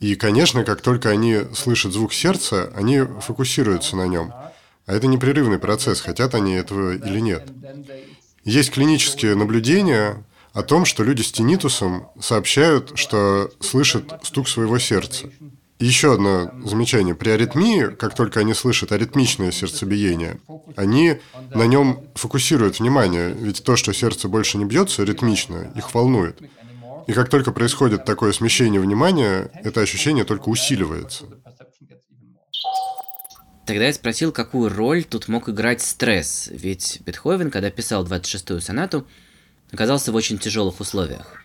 И, 0.00 0.14
конечно, 0.16 0.64
как 0.64 0.82
только 0.82 1.10
они 1.10 1.40
слышат 1.54 1.92
звук 1.92 2.12
сердца, 2.12 2.72
они 2.76 3.00
фокусируются 3.20 3.96
на 3.96 4.06
нем. 4.06 4.32
А 4.86 4.92
это 4.94 5.06
непрерывный 5.06 5.58
процесс, 5.58 6.00
хотят 6.00 6.34
они 6.34 6.54
этого 6.54 6.94
или 6.94 7.20
нет. 7.20 7.48
Есть 8.44 8.72
клинические 8.72 9.34
наблюдения 9.34 10.24
о 10.52 10.62
том, 10.62 10.84
что 10.84 11.02
люди 11.02 11.22
с 11.22 11.32
тинитусом 11.32 12.08
сообщают, 12.20 12.92
что 12.94 13.50
слышат 13.60 14.20
стук 14.22 14.48
своего 14.48 14.78
сердца. 14.78 15.30
Еще 15.80 16.14
одно 16.14 16.52
замечание. 16.64 17.14
При 17.14 17.30
аритмии, 17.30 17.94
как 17.94 18.14
только 18.14 18.40
они 18.40 18.54
слышат 18.54 18.92
аритмичное 18.92 19.50
сердцебиение, 19.50 20.38
они 20.76 21.18
на 21.52 21.64
нем 21.64 22.04
фокусируют 22.14 22.78
внимание, 22.78 23.34
ведь 23.36 23.64
то, 23.64 23.76
что 23.76 23.92
сердце 23.92 24.28
больше 24.28 24.56
не 24.56 24.64
бьется 24.64 25.02
ритмично, 25.02 25.72
их 25.74 25.92
волнует. 25.92 26.40
И 27.06 27.12
как 27.12 27.28
только 27.28 27.50
происходит 27.50 28.04
такое 28.04 28.32
смещение 28.32 28.80
внимания, 28.80 29.50
это 29.62 29.80
ощущение 29.80 30.24
только 30.24 30.48
усиливается. 30.48 31.24
Тогда 33.66 33.86
я 33.86 33.92
спросил, 33.94 34.30
какую 34.30 34.74
роль 34.74 35.04
тут 35.04 35.28
мог 35.28 35.48
играть 35.48 35.80
стресс, 35.80 36.48
ведь 36.52 37.00
Бетховен, 37.06 37.50
когда 37.50 37.70
писал 37.70 38.04
26-ю 38.04 38.60
сонату, 38.60 39.06
оказался 39.72 40.12
в 40.12 40.14
очень 40.14 40.38
тяжелых 40.38 40.80
условиях. 40.80 41.42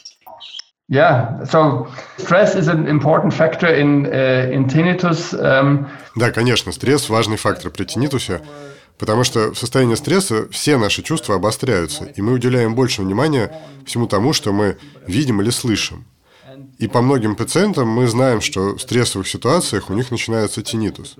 Yeah, 0.91 1.43
so 1.43 1.87
stress 2.17 2.55
is 2.55 2.67
an 2.67 2.87
important 2.87 3.31
factor 3.31 3.67
in, 3.67 4.07
uh, 4.07 4.51
in 4.51 4.67
tinnitus. 4.67 5.33
Um... 5.33 5.87
Да, 6.15 6.31
конечно, 6.31 6.71
стресс– 6.71 7.09
важный 7.09 7.37
фактор 7.37 7.69
при 7.69 7.85
тиннитусе, 7.85 8.41
потому 8.97 9.23
что 9.23 9.53
в 9.53 9.57
состоянии 9.57 9.93
стресса 9.93 10.49
все 10.49 10.77
наши 10.77 11.03
чувства 11.03 11.35
обостряются, 11.35 12.05
и 12.05 12.21
мы 12.21 12.33
уделяем 12.33 12.73
больше 12.73 13.03
внимания 13.03 13.53
всему 13.85 14.07
тому, 14.07 14.33
что 14.33 14.51
мы 14.51 14.77
видим 15.05 15.41
или 15.41 15.51
слышим. 15.51 16.05
И 16.79 16.87
по 16.87 17.01
многим 17.01 17.35
пациентам 17.35 17.87
мы 17.87 18.07
знаем, 18.07 18.41
что 18.41 18.75
в 18.75 18.81
стрессовых 18.81 19.27
ситуациях 19.27 19.91
у 19.91 19.93
них 19.93 20.09
начинается 20.09 20.63
тиннитус. 20.63 21.17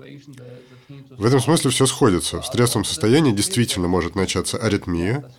В 1.20 1.24
этом 1.26 1.38
смысле 1.38 1.70
все 1.70 1.84
сходится. 1.84 2.40
В 2.40 2.46
стрессовом 2.46 2.86
состоянии 2.86 3.30
действительно 3.30 3.88
может 3.88 4.14
начаться 4.14 4.56
аритмия, 4.56 5.30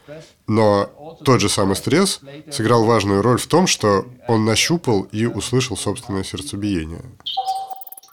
но 0.45 1.17
тот 1.25 1.41
же 1.41 1.49
самый 1.49 1.75
стресс 1.75 2.19
сыграл 2.51 2.85
важную 2.85 3.23
роль 3.23 3.39
в 3.39 3.47
том, 3.47 3.65
что 3.65 4.07
он 4.27 4.45
нащупал 4.45 5.01
и 5.11 5.25
услышал 5.25 5.75
собственное 5.75 6.23
сердцебиение. 6.23 7.01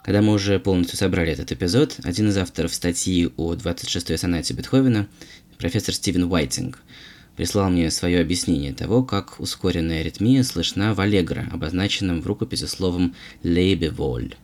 Когда 0.03 0.23
мы 0.23 0.33
уже 0.33 0.59
полностью 0.59 0.97
собрали 0.97 1.31
этот 1.31 1.53
эпизод, 1.53 1.97
один 2.05 2.31
из 2.31 2.39
авторов 2.39 2.73
статьи 2.73 3.31
о 3.37 3.53
26-й 3.53 4.17
сонате 4.17 4.55
Бетховена, 4.55 5.07
профессор 5.59 5.95
Стивен 5.95 6.25
Уайтинг, 6.25 6.79
прислал 7.37 7.69
мне 7.69 7.91
свое 7.91 8.23
объяснение 8.23 8.73
того, 8.73 9.05
как 9.05 9.39
ускоренная 9.41 10.01
аритмия 10.01 10.43
слышна 10.43 10.95
в 10.95 11.01
аллегро, 11.01 11.47
обозначенном 11.53 12.23
в 12.23 12.27
рукописи 12.27 12.65
словом 12.65 13.15
«лейбеволь». 13.43 14.37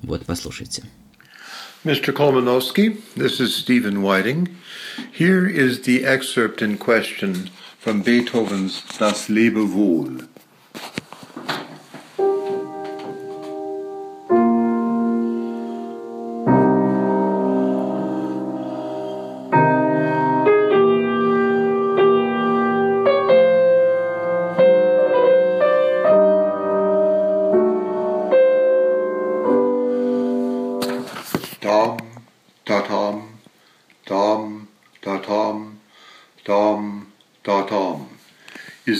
Вот, 0.00 0.24
послушайте. 0.24 0.84
Mr. 1.82 2.12
Kolmanovsky, 2.12 3.00
this 3.14 3.40
is 3.40 3.56
Stephen 3.56 4.02
Whiting. 4.02 4.54
Here 5.10 5.48
is 5.48 5.80
the 5.80 6.04
excerpt 6.04 6.60
in 6.60 6.76
question 6.76 7.48
from 7.78 8.02
Beethoven's 8.02 8.82
Das 8.98 9.30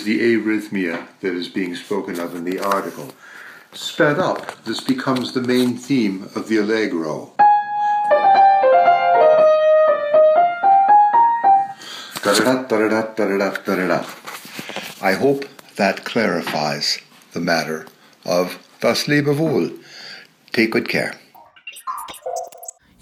Lebe 0.06 0.20
Wohl. 0.20 0.44
arrhythmia 0.44 1.06
that 1.20 1.34
is 1.34 1.48
being 1.48 1.74
spoken 1.74 2.18
of 2.20 2.34
in 2.34 2.44
the 2.44 2.58
article. 2.58 3.12
Sped 3.72 4.18
up, 4.18 4.64
this 4.64 4.80
becomes 4.80 5.32
the 5.32 5.40
main 5.40 5.76
theme 5.76 6.28
of 6.34 6.48
the 6.48 6.58
Allegro. 6.58 7.32
I 15.02 15.12
hope 15.12 15.46
that 15.76 16.04
clarifies 16.04 16.98
the 17.32 17.40
matter 17.40 17.86
of 18.24 18.58
Das 18.80 19.08
Lebe 19.08 19.34
Wohl. 19.38 19.70
Take 20.52 20.70
good 20.72 20.88
care. 20.88 21.14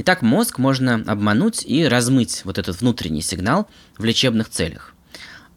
Итак, 0.01 0.23
мозг 0.23 0.59
можно 0.59 1.03
обмануть 1.07 1.65
и 1.67 1.85
размыть 1.89 2.45
вот 2.45 2.57
этот 2.59 2.81
внутренний 2.81 3.21
сигнал 3.21 3.69
в 3.99 4.05
лечебных 4.05 4.49
целях. 4.49 4.95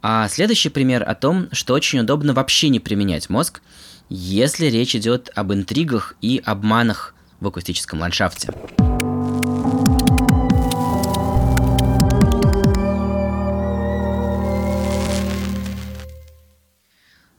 А 0.03 0.27
следующий 0.29 0.69
пример 0.69 1.07
о 1.07 1.13
том, 1.13 1.47
что 1.51 1.75
очень 1.75 1.99
удобно 1.99 2.33
вообще 2.33 2.69
не 2.69 2.79
применять 2.79 3.29
мозг, 3.29 3.61
если 4.09 4.65
речь 4.65 4.95
идет 4.95 5.29
об 5.35 5.53
интригах 5.53 6.15
и 6.21 6.41
обманах 6.43 7.13
в 7.39 7.47
акустическом 7.47 7.99
ландшафте. 7.99 8.49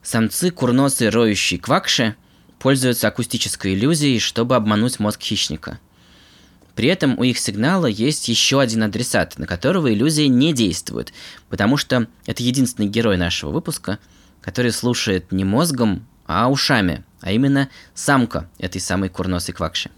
Самцы 0.03 0.51
курносы 0.51 1.11
роющие 1.11 1.59
квакши 1.59 2.15
пользуются 2.61 3.09
акустической 3.09 3.75
иллюзией, 3.75 4.21
чтобы 4.21 4.55
обмануть 4.55 5.01
мозг 5.01 5.21
хищника– 5.21 5.81
при 6.75 6.89
этом 6.89 7.19
у 7.19 7.23
их 7.23 7.39
сигнала 7.39 7.87
есть 7.87 8.29
еще 8.29 8.61
один 8.61 8.83
адресат, 8.83 9.39
на 9.39 9.47
которого 9.47 9.93
иллюзия 9.93 10.29
не 10.29 10.53
действует, 10.53 11.13
потому 11.49 11.77
что 11.77 12.07
это 12.27 12.43
единственный 12.43 12.89
герой 12.89 13.17
нашего 13.17 13.51
выпуска, 13.51 13.99
который 14.41 14.73
слушает 14.73 15.33
не 15.33 15.45
мозгом, 15.45 16.07
а 16.27 16.51
ушами, 16.51 17.05
а 17.21 17.33
именно 17.33 17.69
самка 17.95 18.49
этой 18.59 18.81
самой 18.81 19.11
курносой 19.11 19.55
квакши. 19.55 19.91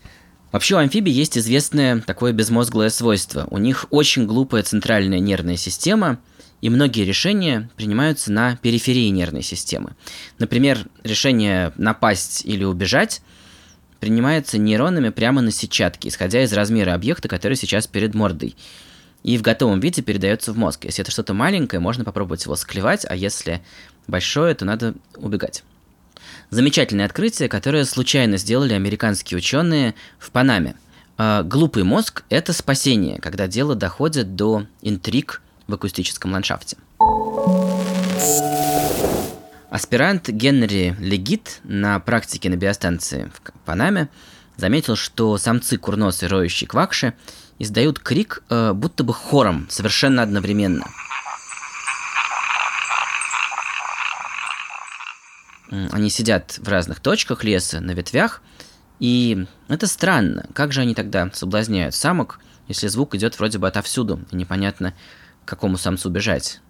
Вообще 0.51 0.77
у 0.77 0.79
амфибий 0.79 1.13
есть 1.13 1.37
известное 1.37 2.01
такое 2.01 2.33
безмозглое 2.33 2.89
свойство. 2.89 3.47
У 3.51 3.59
них 3.59 3.87
очень 3.91 4.27
глупая 4.27 4.63
центральная 4.63 5.19
нервная 5.19 5.57
система, 5.57 6.21
и 6.61 6.71
многие 6.71 7.05
решения 7.05 7.71
принимаются 7.77 8.33
на 8.33 8.57
периферии 8.57 9.09
нервной 9.09 9.43
системы. 9.43 9.97
Например, 10.39 10.79
решение 11.03 11.73
напасть 11.77 12.43
или 12.45 12.65
убежать– 12.65 13.23
принимается 14.05 14.59
нейронами 14.59 15.09
прямо 15.09 15.41
на 15.41 15.51
сетчатке, 15.51 16.11
исходя 16.11 16.43
из 16.43 16.53
размера 16.53 16.93
объекта, 16.93 17.27
который 17.27 17.57
сейчас 17.57 17.87
перед 17.87 18.15
мордой. 18.15 18.55
И 19.23 19.39
в 19.39 19.41
готовом 19.41 19.81
виде 19.81 20.03
передается 20.03 20.53
в 20.53 20.59
мозг. 20.59 20.85
Если 20.85 21.01
это 21.01 21.11
что-то 21.11 21.33
маленькое, 21.33 21.81
можно 21.81 22.05
попробовать 22.05 22.45
его 22.45 22.55
склевать, 22.55 23.07
а 23.09 23.17
если 23.17 23.63
большое, 24.07 24.55
то 24.55 24.67
надо 24.67 24.95
убегать. 25.17 25.65
Замечательное 26.51 27.07
открытие, 27.07 27.49
которое 27.49 27.87
случайно 27.87 28.37
сделали 28.37 28.75
американские 28.75 29.39
ученые 29.39 29.95
в 30.19 30.31
Панаме. 30.33 30.75
А, 31.17 31.43
глупый 31.43 31.85
мозг– 31.85 32.25
это 32.29 32.53
спасение, 32.53 33.19
когда 33.23 33.47
дело 33.47 33.75
доходит 33.75 34.37
до 34.37 34.67
интриг 34.83 35.41
в 35.67 35.73
акустическом 35.73 36.33
ландшафте. 36.33 36.77
Аспирант 39.75 40.29
Генри 40.29 40.95
Легит 41.01 41.59
на 41.65 41.99
практике 41.99 42.49
на 42.49 42.55
биостанции 42.55 43.29
в 43.35 43.53
Панаме 43.65 44.09
заметил, 44.57 44.95
что 44.95 45.37
самцы 45.37 45.79
курносы, 45.79 46.29
роющие 46.29 46.69
квакши, 46.69 47.15
издают 47.59 47.99
крик 47.99 48.45
э, 48.51 48.73
будто 48.73 49.03
бы 49.03 49.13
хором, 49.13 49.67
совершенно 49.69 50.23
одновременно. 50.23 50.87
Они 55.91 56.09
сидят 56.09 56.57
в 56.59 56.69
разных 56.69 57.01
точках 57.01 57.43
леса, 57.43 57.81
на 57.81 57.95
ветвях, 57.95 58.43
и 59.01 59.45
это 59.67 59.89
странно. 59.89 60.47
Как 60.53 60.73
же 60.73 60.83
они 60.83 60.95
тогда 60.95 61.33
соблазняют 61.33 61.97
самок, 61.97 62.39
если 62.69 62.87
звук 62.87 63.17
идет 63.17 63.37
вроде 63.41 63.59
бы 63.59 63.67
отовсюду, 63.67 64.25
и 64.31 64.37
непонятно, 64.37 64.95
к 65.45 65.49
какому 65.49 65.79
самцу 65.79 66.11
бежать? 66.11 66.61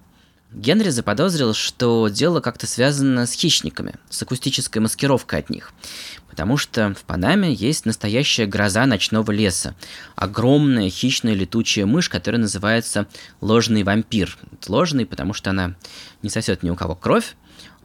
Генри 0.53 0.91
заподозрил, 0.91 1.53
что 1.53 2.09
дело 2.09 2.41
как-то 2.41 2.67
связано 2.67 3.27
с 3.27 3.33
хищниками, 3.33 3.95
с 4.09 4.23
акустической 4.23 4.81
маскировкой 4.81 5.41
от 5.41 5.51
них. 5.51 5.73
Потому 6.29 6.57
что 6.57 6.95
в 6.95 7.03
Панаме 7.05 7.53
есть 7.53 7.87
настоящая 7.87 8.47
гроза 8.47 8.87
ночного 8.87 9.33
леса. 9.33 9.75
Огромная 10.15 10.91
хищная 10.91 11.35
летучая 11.35 11.87
мышь, 11.87 12.09
которая 12.09 12.41
называется 12.41 13.07
ложный 13.41 13.83
вампир. 13.83 14.39
Ложный, 14.69 15.07
потому 15.07 15.33
что 15.33 15.51
она 15.51 15.75
не 16.23 16.31
сосет 16.31 16.63
ни 16.63 16.71
у 16.71 16.77
кого 16.77 16.95
кровь, 16.95 17.35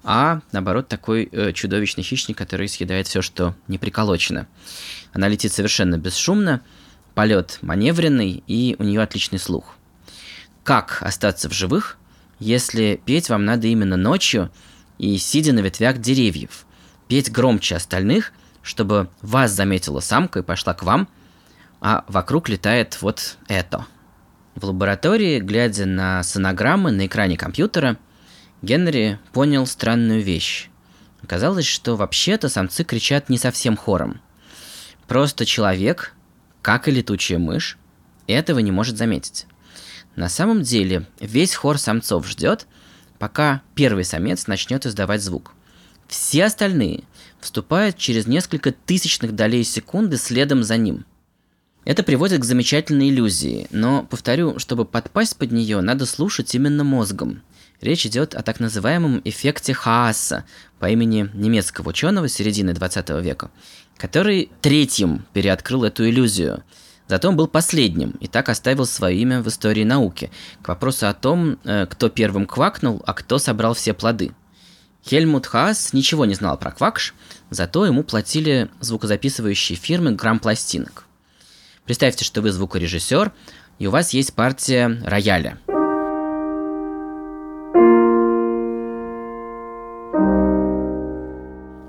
а 0.04 0.42
наоборот 0.52 0.88
такой 0.88 1.28
э, 1.32 1.52
чудовищный 1.54 2.04
хищник, 2.04 2.38
который 2.38 2.68
съедает 2.68 3.08
все, 3.08 3.22
что 3.22 3.56
не 3.68 3.78
приколочено. 3.78 4.48
Она 5.12 5.28
летит 5.28 5.52
совершенно 5.52 5.98
бесшумно, 5.98 6.62
полет 7.16 7.58
маневренный, 7.62 8.44
и 8.48 8.76
у 8.80 8.84
нее 8.84 9.02
отличный 9.02 9.40
слух. 9.40 9.76
Как 10.64 11.00
остаться 11.02 11.50
в 11.50 11.54
живых, 11.54 11.98
если 12.40 13.02
петь 13.06 13.30
вам 13.30 13.46
надо 13.46 13.68
именно 13.68 13.98
ночью 13.98 14.52
и 14.98 15.18
сидя 15.18 15.54
на 15.54 15.60
ветвях 15.60 16.00
деревьев. 16.00 16.66
Петь 17.08 17.32
громче 17.32 17.76
остальных, 17.76 18.32
чтобы 18.62 19.10
вас 19.22 19.52
заметила 19.52 20.00
самка 20.00 20.40
и 20.40 20.44
пошла 20.44 20.74
к 20.74 20.84
вам, 20.84 21.08
а 21.82 22.04
вокруг 22.08 22.50
летает 22.50 23.02
вот 23.02 23.38
это. 23.48 23.86
В 24.56 24.66
лаборатории, 24.66 25.40
глядя 25.40 25.86
на 25.86 26.22
сонограммы 26.24 26.92
на 26.92 27.06
экране 27.06 27.38
компьютера, 27.38 27.98
Генри 28.62 29.20
понял 29.32 29.66
странную 29.66 30.22
вещь. 30.22 30.70
Оказалось, 31.24 31.66
что 31.66 31.96
вообще-то 31.96 32.50
самцы 32.50 32.84
кричат 32.84 33.30
не 33.30 33.38
совсем 33.38 33.78
хором. 33.78 34.22
Просто 35.08 35.46
человек, 35.46 36.14
как 36.62 36.88
и 36.88 36.92
летучая 36.92 37.40
мышь, 37.40 37.78
этого 38.28 38.60
не 38.60 38.72
может 38.72 38.98
заметить. 38.98 39.48
На 40.20 40.28
самом 40.28 40.64
деле, 40.64 41.06
весь 41.22 41.56
хор 41.56 41.78
самцов 41.78 42.28
ждет, 42.28 42.68
пока 43.20 43.62
первый 43.74 44.04
самец 44.04 44.48
начнет 44.48 44.86
издавать 44.86 45.22
звук. 45.22 45.54
Все 46.10 46.44
остальные 46.44 47.06
вступают 47.40 47.96
через 47.96 48.28
несколько 48.28 48.74
тысячных 48.74 49.34
долей 49.34 49.64
секунды 49.64 50.18
следом 50.18 50.66
за 50.66 50.76
ним. 50.76 51.06
Это 51.86 52.04
приводит 52.04 52.42
к 52.42 52.44
замечательной 52.44 53.08
иллюзии, 53.08 53.68
но, 53.72 54.04
повторю, 54.04 54.60
чтобы 54.60 54.84
подпасть 54.84 55.38
под 55.38 55.54
нее, 55.54 55.80
надо 55.80 56.06
слушать 56.06 56.54
именно 56.54 56.84
мозгом. 56.84 57.42
Речь 57.80 58.06
идет 58.06 58.36
о 58.36 58.44
так 58.44 58.60
называемом 58.60 59.22
эффекте 59.24 59.74
Хааса 59.74 60.44
по 60.80 60.90
имени 60.90 61.30
немецкого 61.34 61.92
ученого 61.92 62.28
середины 62.28 62.74
20 62.74 63.10
века, 63.22 63.52
который 63.96 64.52
третьим 64.60 65.26
переоткрыл 65.32 65.86
эту 65.86 66.10
иллюзию– 66.10 66.62
Зато 67.10 67.28
он 67.28 67.36
был 67.36 67.48
последним 67.48 68.12
и 68.22 68.28
так 68.28 68.50
оставил 68.50 68.86
свое 68.86 69.18
имя 69.18 69.42
в 69.42 69.48
истории 69.48 69.84
науки, 69.84 70.30
к 70.62 70.68
вопросу 70.68 71.08
о 71.08 71.14
том, 71.16 71.58
э, 71.64 71.88
кто 71.88 72.08
первым 72.08 72.46
квакнул, 72.46 73.02
а 73.04 73.14
кто 73.14 73.40
собрал 73.40 73.74
все 73.74 73.96
плоды. 73.96 74.32
Хельмут 75.04 75.48
Хаас 75.48 75.92
ничего 75.92 76.26
не 76.26 76.36
знал 76.36 76.56
про 76.60 76.70
квакш, 76.70 77.16
зато 77.50 77.88
ему 77.88 78.04
платили 78.04 78.70
звукозаписывающие 78.80 79.76
фирмы 79.76 80.12
грамм 80.12 80.38
пластинок. 80.40 81.06
Представьте, 81.84 82.24
что 82.24 82.44
вы 82.44 82.52
звукорежиссер, 82.52 83.32
и 83.80 83.88
у 83.88 83.92
вас 83.92 84.14
есть 84.14 84.36
партия 84.36 85.02
рояля. 85.04 85.58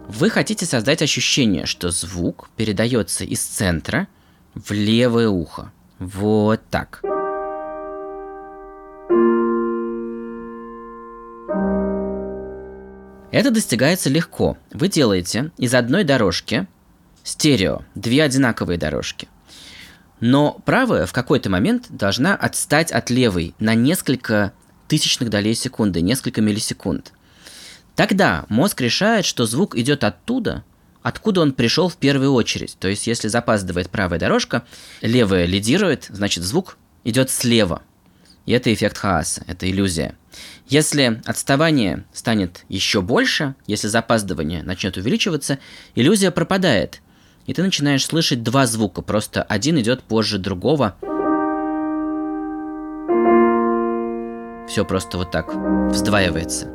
Вы 0.09 0.31
хотите 0.31 0.65
создать 0.65 1.03
ощущение, 1.03 1.67
что 1.67 1.91
звук 1.91 2.49
передается 2.57 3.25
из 3.25 3.43
центра– 3.43 4.09
в 4.55 4.73
левое 4.73 5.29
ухо. 5.29 5.73
Вот 5.99 6.61
так. 6.71 7.03
Это 13.31 13.51
достигается 13.51 14.11
легко. 14.11 14.59
Вы 14.73 14.89
делаете 14.89 15.53
из 15.57 15.75
одной 15.75 16.05
дорожки 16.05 16.67
стерео, 17.23 17.83
две 17.95 18.23
одинаковые 18.23 18.79
дорожки. 18.79 19.29
Но 20.21 20.61
правая 20.65 21.07
в 21.07 21.13
какой-то 21.13 21.49
момент 21.49 21.87
должна 21.89 22.35
отстать 22.35 22.93
от 22.93 23.09
левой 23.09 23.55
на 23.59 23.75
несколько 23.75 24.53
тысячных 24.89 25.31
долей 25.31 25.55
секунды, 25.55 26.01
несколько 26.01 26.41
миллисекунд. 26.41 27.13
Тогда 27.95 28.45
мозг 28.49 28.81
решает, 28.81 29.25
что 29.25 29.47
звук 29.47 29.77
идет 29.77 30.05
оттуда, 30.05 30.65
откуда 31.03 31.41
он 31.41 31.53
пришел 31.53 31.89
в 31.89 31.97
первую 31.97 32.33
очередь. 32.33 32.77
То 32.79 32.89
есть, 32.89 33.07
если 33.07 33.29
запаздывает 33.29 33.91
правая 33.91 34.19
дорожка, 34.19 34.65
левая 35.01 35.47
лидирует, 35.47 36.07
значит, 36.11 36.45
звук 36.45 36.77
идет 37.05 37.31
слева. 37.31 37.83
И 38.47 38.53
это 38.53 38.73
эффект 38.73 38.99
хаоса, 38.99 39.45
это 39.47 39.71
иллюзия. 39.71 40.17
Если 40.67 41.21
отставание 41.25 42.05
станет 42.13 42.65
еще 42.69 43.03
больше, 43.03 43.55
если 43.67 43.89
запаздывание 43.89 44.63
начнет 44.63 44.97
увеличиваться, 44.97 45.59
иллюзия 45.95 46.31
пропадает. 46.31 47.01
И 47.47 47.55
ты 47.55 47.63
начинаешь 47.63 48.05
слышать 48.05 48.43
два 48.43 48.67
звука, 48.67 49.03
просто 49.03 49.43
один 49.43 49.81
идет 49.81 50.03
позже 50.03 50.39
другого. 50.39 50.97
Все 54.69 54.85
просто 54.85 55.19
вот 55.19 55.33
так 55.33 55.53
вздваивается. 55.91 56.69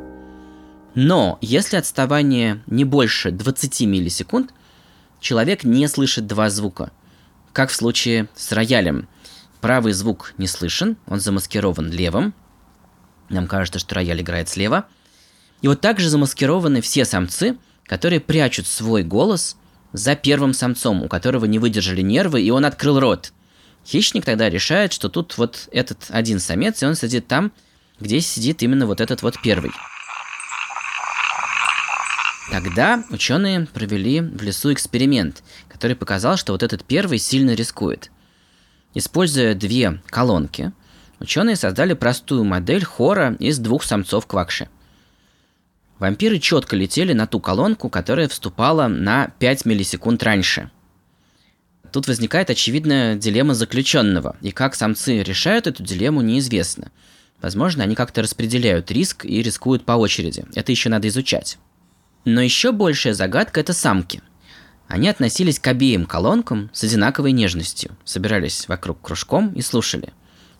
Но 0.96 1.36
если 1.42 1.76
отставание 1.76 2.62
не 2.66 2.84
больше 2.84 3.30
20 3.30 3.82
миллисекунд, 3.82 4.54
человек 5.20 5.62
не 5.62 5.86
слышит 5.88 6.26
два 6.26 6.48
звука. 6.48 6.90
Как 7.52 7.68
в 7.68 7.74
случае 7.74 8.28
с 8.34 8.50
роялем. 8.52 9.06
Правый 9.60 9.92
звук 9.92 10.32
не 10.38 10.46
слышен, 10.46 10.96
он 11.06 11.20
замаскирован 11.20 11.92
левым. 11.92 12.32
Нам 13.28 13.46
кажется, 13.46 13.78
что 13.78 13.94
рояль 13.94 14.22
играет 14.22 14.48
слева. 14.48 14.86
И 15.60 15.68
вот 15.68 15.82
также 15.82 16.08
замаскированы 16.08 16.80
все 16.80 17.04
самцы, 17.04 17.58
которые 17.84 18.20
прячут 18.20 18.66
свой 18.66 19.02
голос 19.02 19.58
за 19.92 20.16
первым 20.16 20.54
самцом, 20.54 21.02
у 21.02 21.08
которого 21.08 21.44
не 21.44 21.58
выдержали 21.58 22.00
нервы, 22.00 22.40
и 22.40 22.50
он 22.50 22.64
открыл 22.64 23.00
рот. 23.00 23.34
Хищник 23.84 24.24
тогда 24.24 24.48
решает, 24.48 24.94
что 24.94 25.10
тут 25.10 25.36
вот 25.36 25.68
этот 25.72 26.06
один 26.08 26.40
самец, 26.40 26.82
и 26.82 26.86
он 26.86 26.94
сидит 26.94 27.26
там, 27.26 27.52
где 28.00 28.20
сидит 28.20 28.62
именно 28.62 28.86
вот 28.86 29.02
этот 29.02 29.20
вот 29.20 29.34
первый. 29.42 29.72
Тогда 32.50 33.02
ученые 33.10 33.66
провели 33.66 34.20
в 34.20 34.42
лесу 34.42 34.72
эксперимент, 34.72 35.42
который 35.68 35.96
показал, 35.96 36.36
что 36.36 36.52
вот 36.52 36.62
этот 36.62 36.84
первый 36.84 37.18
сильно 37.18 37.54
рискует. 37.54 38.10
Используя 38.94 39.54
две 39.54 40.00
колонки, 40.06 40.72
ученые 41.18 41.56
создали 41.56 41.94
простую 41.94 42.44
модель 42.44 42.84
хора 42.84 43.36
из 43.40 43.58
двух 43.58 43.82
самцов 43.82 44.26
квакши. 44.26 44.68
Вампиры 45.98 46.38
четко 46.38 46.76
летели 46.76 47.14
на 47.14 47.26
ту 47.26 47.40
колонку, 47.40 47.88
которая 47.88 48.28
вступала 48.28 48.86
на 48.86 49.28
5 49.38 49.64
миллисекунд 49.64 50.22
раньше. 50.22 50.70
Тут 51.90 52.06
возникает 52.06 52.50
очевидная 52.50 53.16
дилемма 53.16 53.54
заключенного, 53.54 54.36
и 54.42 54.50
как 54.50 54.74
самцы 54.74 55.22
решают 55.22 55.66
эту 55.66 55.82
дилемму, 55.82 56.20
неизвестно. 56.20 56.90
Возможно, 57.40 57.82
они 57.84 57.94
как-то 57.94 58.22
распределяют 58.22 58.90
риск 58.90 59.24
и 59.24 59.42
рискуют 59.42 59.84
по 59.84 59.92
очереди. 59.92 60.44
Это 60.54 60.72
еще 60.72 60.90
надо 60.90 61.08
изучать. 61.08 61.58
Но 62.26 62.40
еще 62.40 62.72
большая 62.72 63.14
загадка– 63.14 63.60
это 63.62 63.72
самки. 63.72 64.20
Они 64.88 65.08
относились 65.08 65.60
к 65.60 65.66
обеим 65.68 66.06
колонкам 66.06 66.70
с 66.72 66.82
одинаковой 66.82 67.30
нежностью, 67.30 67.96
собирались 68.04 68.66
вокруг 68.66 69.00
кружком 69.00 69.52
и 69.52 69.62
слушали. 69.62 70.12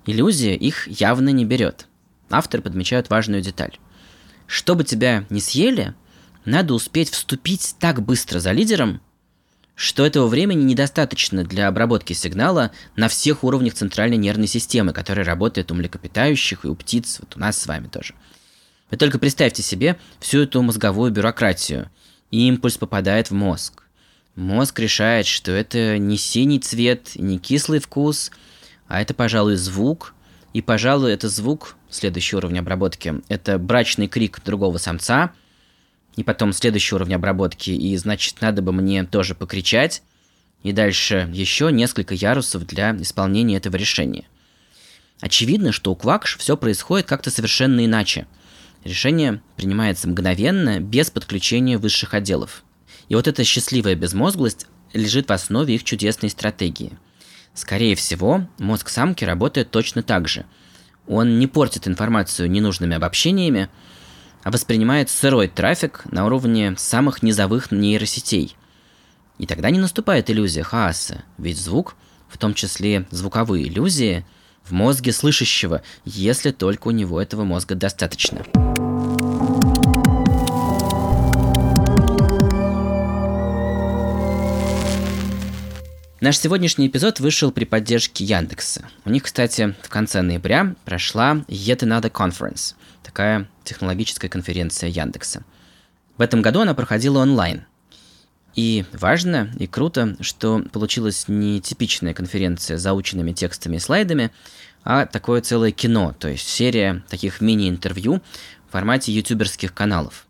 Иллюзия 0.06 0.54
их 0.54 0.86
явно 0.86 1.30
не 1.30 1.44
берет. 1.44 1.88
Автор 2.30 2.62
подмечает 2.62 3.10
важную 3.10 3.42
деталь. 3.42 3.76
Чтобы 4.46 4.84
тебя 4.84 5.26
не 5.28 5.40
съели, 5.40 5.94
надо 6.44 6.72
успеть 6.72 7.10
вступить 7.10 7.74
так 7.80 8.00
быстро 8.00 8.38
за 8.38 8.52
лидером, 8.52 9.00
что 9.74 10.06
этого 10.06 10.28
времени 10.28 10.62
недостаточно 10.62 11.42
для 11.42 11.66
обработки 11.66 12.12
сигнала 12.12 12.70
на 12.94 13.08
всех 13.08 13.42
уровнях 13.42 13.74
центральной 13.74 14.18
нервной 14.18 14.46
системы, 14.46 14.92
которая 14.92 15.26
работает 15.26 15.72
у 15.72 15.74
млекопитающих 15.74 16.64
и 16.64 16.68
у 16.68 16.76
птиц, 16.76 17.18
вот 17.18 17.36
у 17.36 17.40
нас 17.40 17.58
с 17.58 17.66
вами 17.66 17.88
тоже– 17.88 18.14
вы 18.90 18.96
только 18.96 19.18
представьте 19.18 19.62
себе 19.62 19.98
всю 20.20 20.42
эту 20.42 20.62
мозговую 20.62 21.10
бюрократию. 21.10 21.90
Импульс 22.30 22.76
попадает 22.76 23.30
в 23.30 23.34
мозг. 23.34 23.82
Мозг 24.36 24.78
решает, 24.78 25.26
что 25.26 25.50
это 25.50 25.98
не 25.98 26.16
синий 26.16 26.60
цвет, 26.60 27.12
не 27.16 27.38
кислый 27.38 27.80
вкус, 27.80 28.30
а 28.86 29.00
это, 29.00 29.12
пожалуй, 29.12 29.56
звук. 29.56 30.14
И, 30.52 30.62
пожалуй, 30.62 31.12
это 31.12 31.28
звук, 31.28 31.76
следующий 31.90 32.36
уровень 32.36 32.60
обработки, 32.60 33.20
это 33.28 33.58
брачный 33.58 34.08
крик 34.08 34.40
другого 34.44 34.78
самца. 34.78 35.32
И 36.16 36.22
потом 36.22 36.52
следующий 36.52 36.94
уровень 36.94 37.16
обработки, 37.16 37.70
и, 37.70 37.96
значит, 37.96 38.40
надо 38.40 38.62
бы 38.62 38.72
мне 38.72 39.04
тоже 39.04 39.34
покричать. 39.34 40.02
И 40.62 40.72
дальше 40.72 41.28
еще 41.32 41.70
несколько 41.72 42.14
ярусов 42.14 42.66
для 42.66 42.92
исполнения 42.96 43.56
этого 43.56 43.76
решения. 43.76 44.24
Очевидно, 45.20 45.72
что 45.72 45.92
у 45.92 45.96
Квакш 45.96 46.38
все 46.38 46.56
происходит 46.56 47.06
как-то 47.06 47.30
совершенно 47.30 47.84
иначе– 47.84 48.28
Решение 48.86 49.42
принимается 49.56 50.08
мгновенно, 50.08 50.78
без 50.78 51.10
подключения 51.10 51.76
высших 51.76 52.14
отделов. 52.14 52.62
И 53.08 53.16
вот 53.16 53.26
эта 53.26 53.42
счастливая 53.42 53.96
безмозглость 53.96 54.68
лежит 54.92 55.28
в 55.28 55.32
основе 55.32 55.74
их 55.74 55.82
чудесной 55.82 56.30
стратегии. 56.30 56.96
Скорее 57.52 57.96
всего, 57.96 58.46
мозг 58.58 58.88
самки 58.88 59.24
работает 59.24 59.72
точно 59.72 60.04
так 60.04 60.28
же. 60.28 60.46
Он 61.08 61.40
не 61.40 61.48
портит 61.48 61.88
информацию 61.88 62.48
ненужными 62.48 62.94
обобщениями, 62.94 63.70
а 64.44 64.52
воспринимает 64.52 65.10
сырой 65.10 65.48
трафик 65.48 66.04
на 66.12 66.24
уровне 66.24 66.76
самых 66.76 67.24
низовых 67.24 67.72
нейросетей. 67.72 68.54
И 69.38 69.46
тогда 69.46 69.70
не 69.70 69.80
наступает 69.80 70.30
иллюзия 70.30 70.62
хаоса, 70.62 71.24
ведь 71.38 71.58
звук, 71.58 71.96
в 72.28 72.38
том 72.38 72.54
числе 72.54 73.04
звуковые 73.10 73.66
иллюзии, 73.66 74.24
в 74.62 74.72
мозге 74.72 75.12
слышащего, 75.12 75.82
если 76.04 76.50
только 76.50 76.88
у 76.88 76.92
него 76.92 77.20
этого 77.20 77.44
мозга 77.44 77.74
достаточно. 77.74 78.44
Наш 86.18 86.38
сегодняшний 86.38 86.86
эпизод 86.86 87.20
вышел 87.20 87.52
при 87.52 87.66
поддержке 87.66 88.24
Яндекса. 88.24 88.86
У 89.04 89.10
них, 89.10 89.24
кстати, 89.24 89.74
в 89.82 89.90
конце 89.90 90.22
ноября 90.22 90.74
прошла 90.86 91.44
Yet 91.46 91.80
Another 91.80 92.10
Conference, 92.10 92.74
такая 93.02 93.46
технологическая 93.64 94.30
конференция 94.30 94.88
Яндекса. 94.88 95.42
В 96.16 96.22
этом 96.22 96.40
году 96.40 96.60
она 96.60 96.72
проходила 96.72 97.18
онлайн. 97.18 97.66
И 98.54 98.86
важно 98.94 99.52
и 99.58 99.66
круто, 99.66 100.16
что 100.20 100.64
получилась 100.72 101.28
не 101.28 101.60
типичная 101.60 102.14
конференция 102.14 102.78
с 102.78 102.82
заученными 102.82 103.32
текстами 103.32 103.76
и 103.76 103.80
слайдами, 103.80 104.30
а 104.84 105.04
такое 105.04 105.42
целое 105.42 105.70
кино, 105.70 106.16
то 106.18 106.28
есть 106.28 106.48
серия 106.48 107.04
таких 107.10 107.42
мини-интервью 107.42 108.22
в 108.70 108.72
формате 108.72 109.12
ютуберских 109.12 109.74
каналов. 109.74 110.25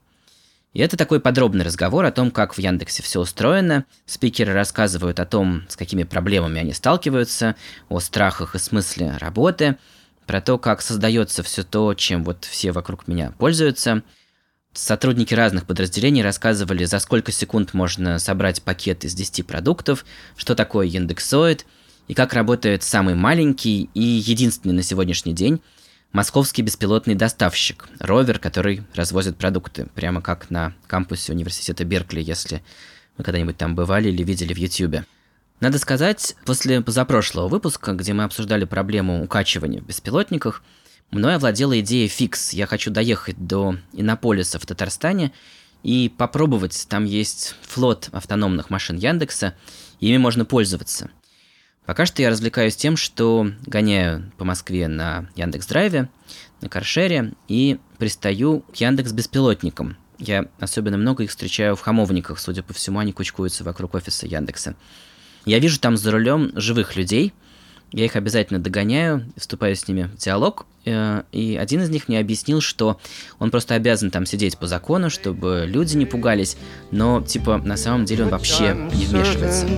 И 0.76 0.78
это 0.78 0.98
такой 0.98 1.20
подробный 1.20 1.64
разговор 1.64 2.04
о 2.04 2.12
том, 2.12 2.30
как 2.30 2.52
в 2.52 2.58
Яндексе 2.58 3.02
все 3.02 3.20
устроено. 3.20 3.86
Спикеры 4.04 4.52
рассказывают 4.52 5.18
о 5.20 5.24
том, 5.24 5.62
с 5.70 5.74
какими 5.74 6.02
проблемами 6.02 6.60
они 6.60 6.74
сталкиваются, 6.74 7.56
о 7.88 7.98
страхах 7.98 8.54
и 8.54 8.58
смысле 8.58 9.16
работы, 9.16 9.78
про 10.26 10.42
то, 10.42 10.58
как 10.58 10.82
создается 10.82 11.42
все 11.42 11.62
то, 11.62 11.94
чем 11.94 12.24
вот 12.24 12.44
все 12.44 12.72
вокруг 12.72 13.08
меня 13.08 13.32
пользуются. 13.38 14.02
Сотрудники 14.74 15.32
разных 15.32 15.64
подразделений 15.64 16.20
рассказывали, 16.20 16.84
за 16.84 16.98
сколько 16.98 17.32
секунд 17.32 17.72
можно 17.72 18.18
собрать 18.18 18.60
пакет 18.60 19.06
из 19.06 19.14
10 19.14 19.46
продуктов, 19.46 20.04
что 20.36 20.54
такое 20.54 20.86
Яндексоид, 20.88 21.64
и 22.06 22.12
как 22.12 22.34
работает 22.34 22.82
самый 22.82 23.14
маленький 23.14 23.88
и 23.94 24.02
единственный 24.02 24.74
на 24.74 24.82
сегодняшний 24.82 25.32
день 25.32 25.62
московский 26.12 26.62
беспилотный 26.62 27.14
доставщик, 27.14 27.88
ровер, 27.98 28.38
который 28.38 28.82
развозит 28.94 29.36
продукты, 29.36 29.86
прямо 29.94 30.22
как 30.22 30.50
на 30.50 30.74
кампусе 30.86 31.32
университета 31.32 31.84
Беркли, 31.84 32.20
если 32.20 32.62
вы 33.16 33.24
когда-нибудь 33.24 33.56
там 33.56 33.74
бывали 33.74 34.08
или 34.08 34.22
видели 34.22 34.52
в 34.54 34.58
Ютьюбе. 34.58 35.04
Надо 35.60 35.78
сказать, 35.78 36.36
после 36.44 36.80
позапрошлого 36.82 37.48
выпуска, 37.48 37.92
где 37.92 38.12
мы 38.12 38.24
обсуждали 38.24 38.64
проблему 38.64 39.24
укачивания 39.24 39.80
в 39.80 39.86
беспилотниках, 39.86 40.62
мной 41.10 41.36
овладела 41.36 41.78
идея 41.80 42.08
фикс. 42.08 42.52
Я 42.52 42.66
хочу 42.66 42.90
доехать 42.90 43.36
до 43.38 43.76
Иннополиса 43.92 44.58
в 44.58 44.66
Татарстане 44.66 45.32
и 45.82 46.12
попробовать. 46.14 46.86
Там 46.90 47.04
есть 47.04 47.54
флот 47.62 48.10
автономных 48.12 48.68
машин 48.68 48.96
Яндекса, 48.96 49.54
ими 50.00 50.18
можно 50.18 50.44
пользоваться– 50.44 51.10
Пока 51.86 52.04
что 52.04 52.20
я 52.20 52.30
развлекаюсь 52.30 52.76
тем, 52.76 52.96
что 52.96 53.48
гоняю 53.64 54.30
по 54.36 54.44
Москве 54.44 54.88
на 54.88 55.28
Яндекс 55.36 55.66
Драйве, 55.66 56.08
на 56.60 56.68
каршере 56.68 57.32
и 57.48 57.78
пристаю 57.98 58.64
к 58.72 58.76
Яндекс 58.76 59.12
беспилотникам. 59.12 59.96
Я 60.18 60.46
особенно 60.58 60.96
много 60.96 61.22
их 61.22 61.30
встречаю 61.30 61.76
в 61.76 61.80
хамовниках, 61.80 62.40
судя 62.40 62.62
по 62.62 62.74
всему, 62.74 62.98
они 62.98 63.12
кучкуются 63.12 63.62
вокруг 63.62 63.94
офиса 63.94 64.26
Яндекса. 64.26 64.74
Я 65.44 65.60
вижу 65.60 65.78
там 65.78 65.96
за 65.96 66.10
рулем 66.10 66.50
живых 66.56 66.96
людей, 66.96 67.32
я 67.92 68.04
их 68.04 68.16
обязательно 68.16 68.58
догоняю, 68.58 69.32
вступаю 69.36 69.76
с 69.76 69.86
ними 69.86 70.10
в 70.12 70.16
диалог, 70.16 70.66
э, 70.86 71.22
и 71.30 71.56
один 71.56 71.82
из 71.82 71.90
них 71.90 72.08
мне 72.08 72.18
объяснил, 72.18 72.60
что 72.60 72.98
он 73.38 73.52
просто 73.52 73.74
обязан 73.74 74.10
там 74.10 74.26
сидеть 74.26 74.58
по 74.58 74.66
закону, 74.66 75.08
чтобы 75.08 75.64
люди 75.68 75.96
не 75.96 76.06
пугались, 76.06 76.56
но, 76.90 77.22
типа, 77.22 77.58
на 77.58 77.76
самом 77.76 78.04
деле 78.04 78.24
он 78.24 78.30
вообще 78.30 78.74
не 78.92 79.06
вмешивается. 79.06 79.68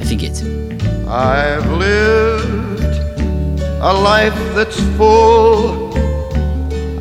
Офигеть. 0.00 0.42
I've 1.14 1.70
lived 1.70 2.80
a 3.82 3.92
life 3.92 4.32
that's 4.54 4.80
full. 4.96 5.92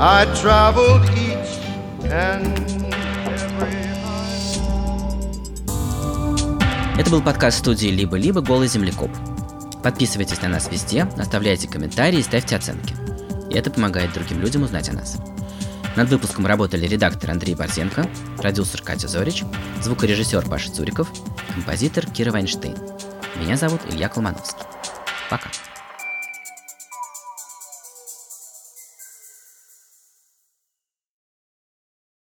I 0.01 0.25
traveled 0.35 1.05
each 1.15 2.11
and 2.11 2.59
Это 6.97 7.09
был 7.09 7.21
подкаст 7.21 7.59
студии 7.59 7.87
«Либо-либо. 7.87 8.41
Голый 8.41 8.67
землекоп». 8.67 9.09
Подписывайтесь 9.81 10.41
на 10.41 10.49
нас 10.49 10.69
везде, 10.69 11.03
оставляйте 11.17 11.69
комментарии 11.69 12.19
и 12.19 12.23
ставьте 12.23 12.57
оценки. 12.57 12.93
И 13.49 13.55
это 13.55 13.71
помогает 13.71 14.11
другим 14.11 14.41
людям 14.41 14.63
узнать 14.63 14.89
о 14.89 14.93
нас. 14.93 15.19
Над 15.95 16.09
выпуском 16.09 16.45
работали 16.45 16.85
редактор 16.85 17.31
Андрей 17.31 17.55
Борзенко, 17.55 18.05
продюсер 18.35 18.81
Катя 18.81 19.07
Зорич, 19.07 19.45
звукорежиссер 19.81 20.49
Паша 20.49 20.69
Цуриков, 20.69 21.07
композитор 21.55 22.05
Кира 22.07 22.33
Вайнштейн. 22.33 22.75
Меня 23.35 23.55
зовут 23.55 23.81
Илья 23.87 24.09
Колмановский. 24.09 24.63
Пока. 25.29 25.49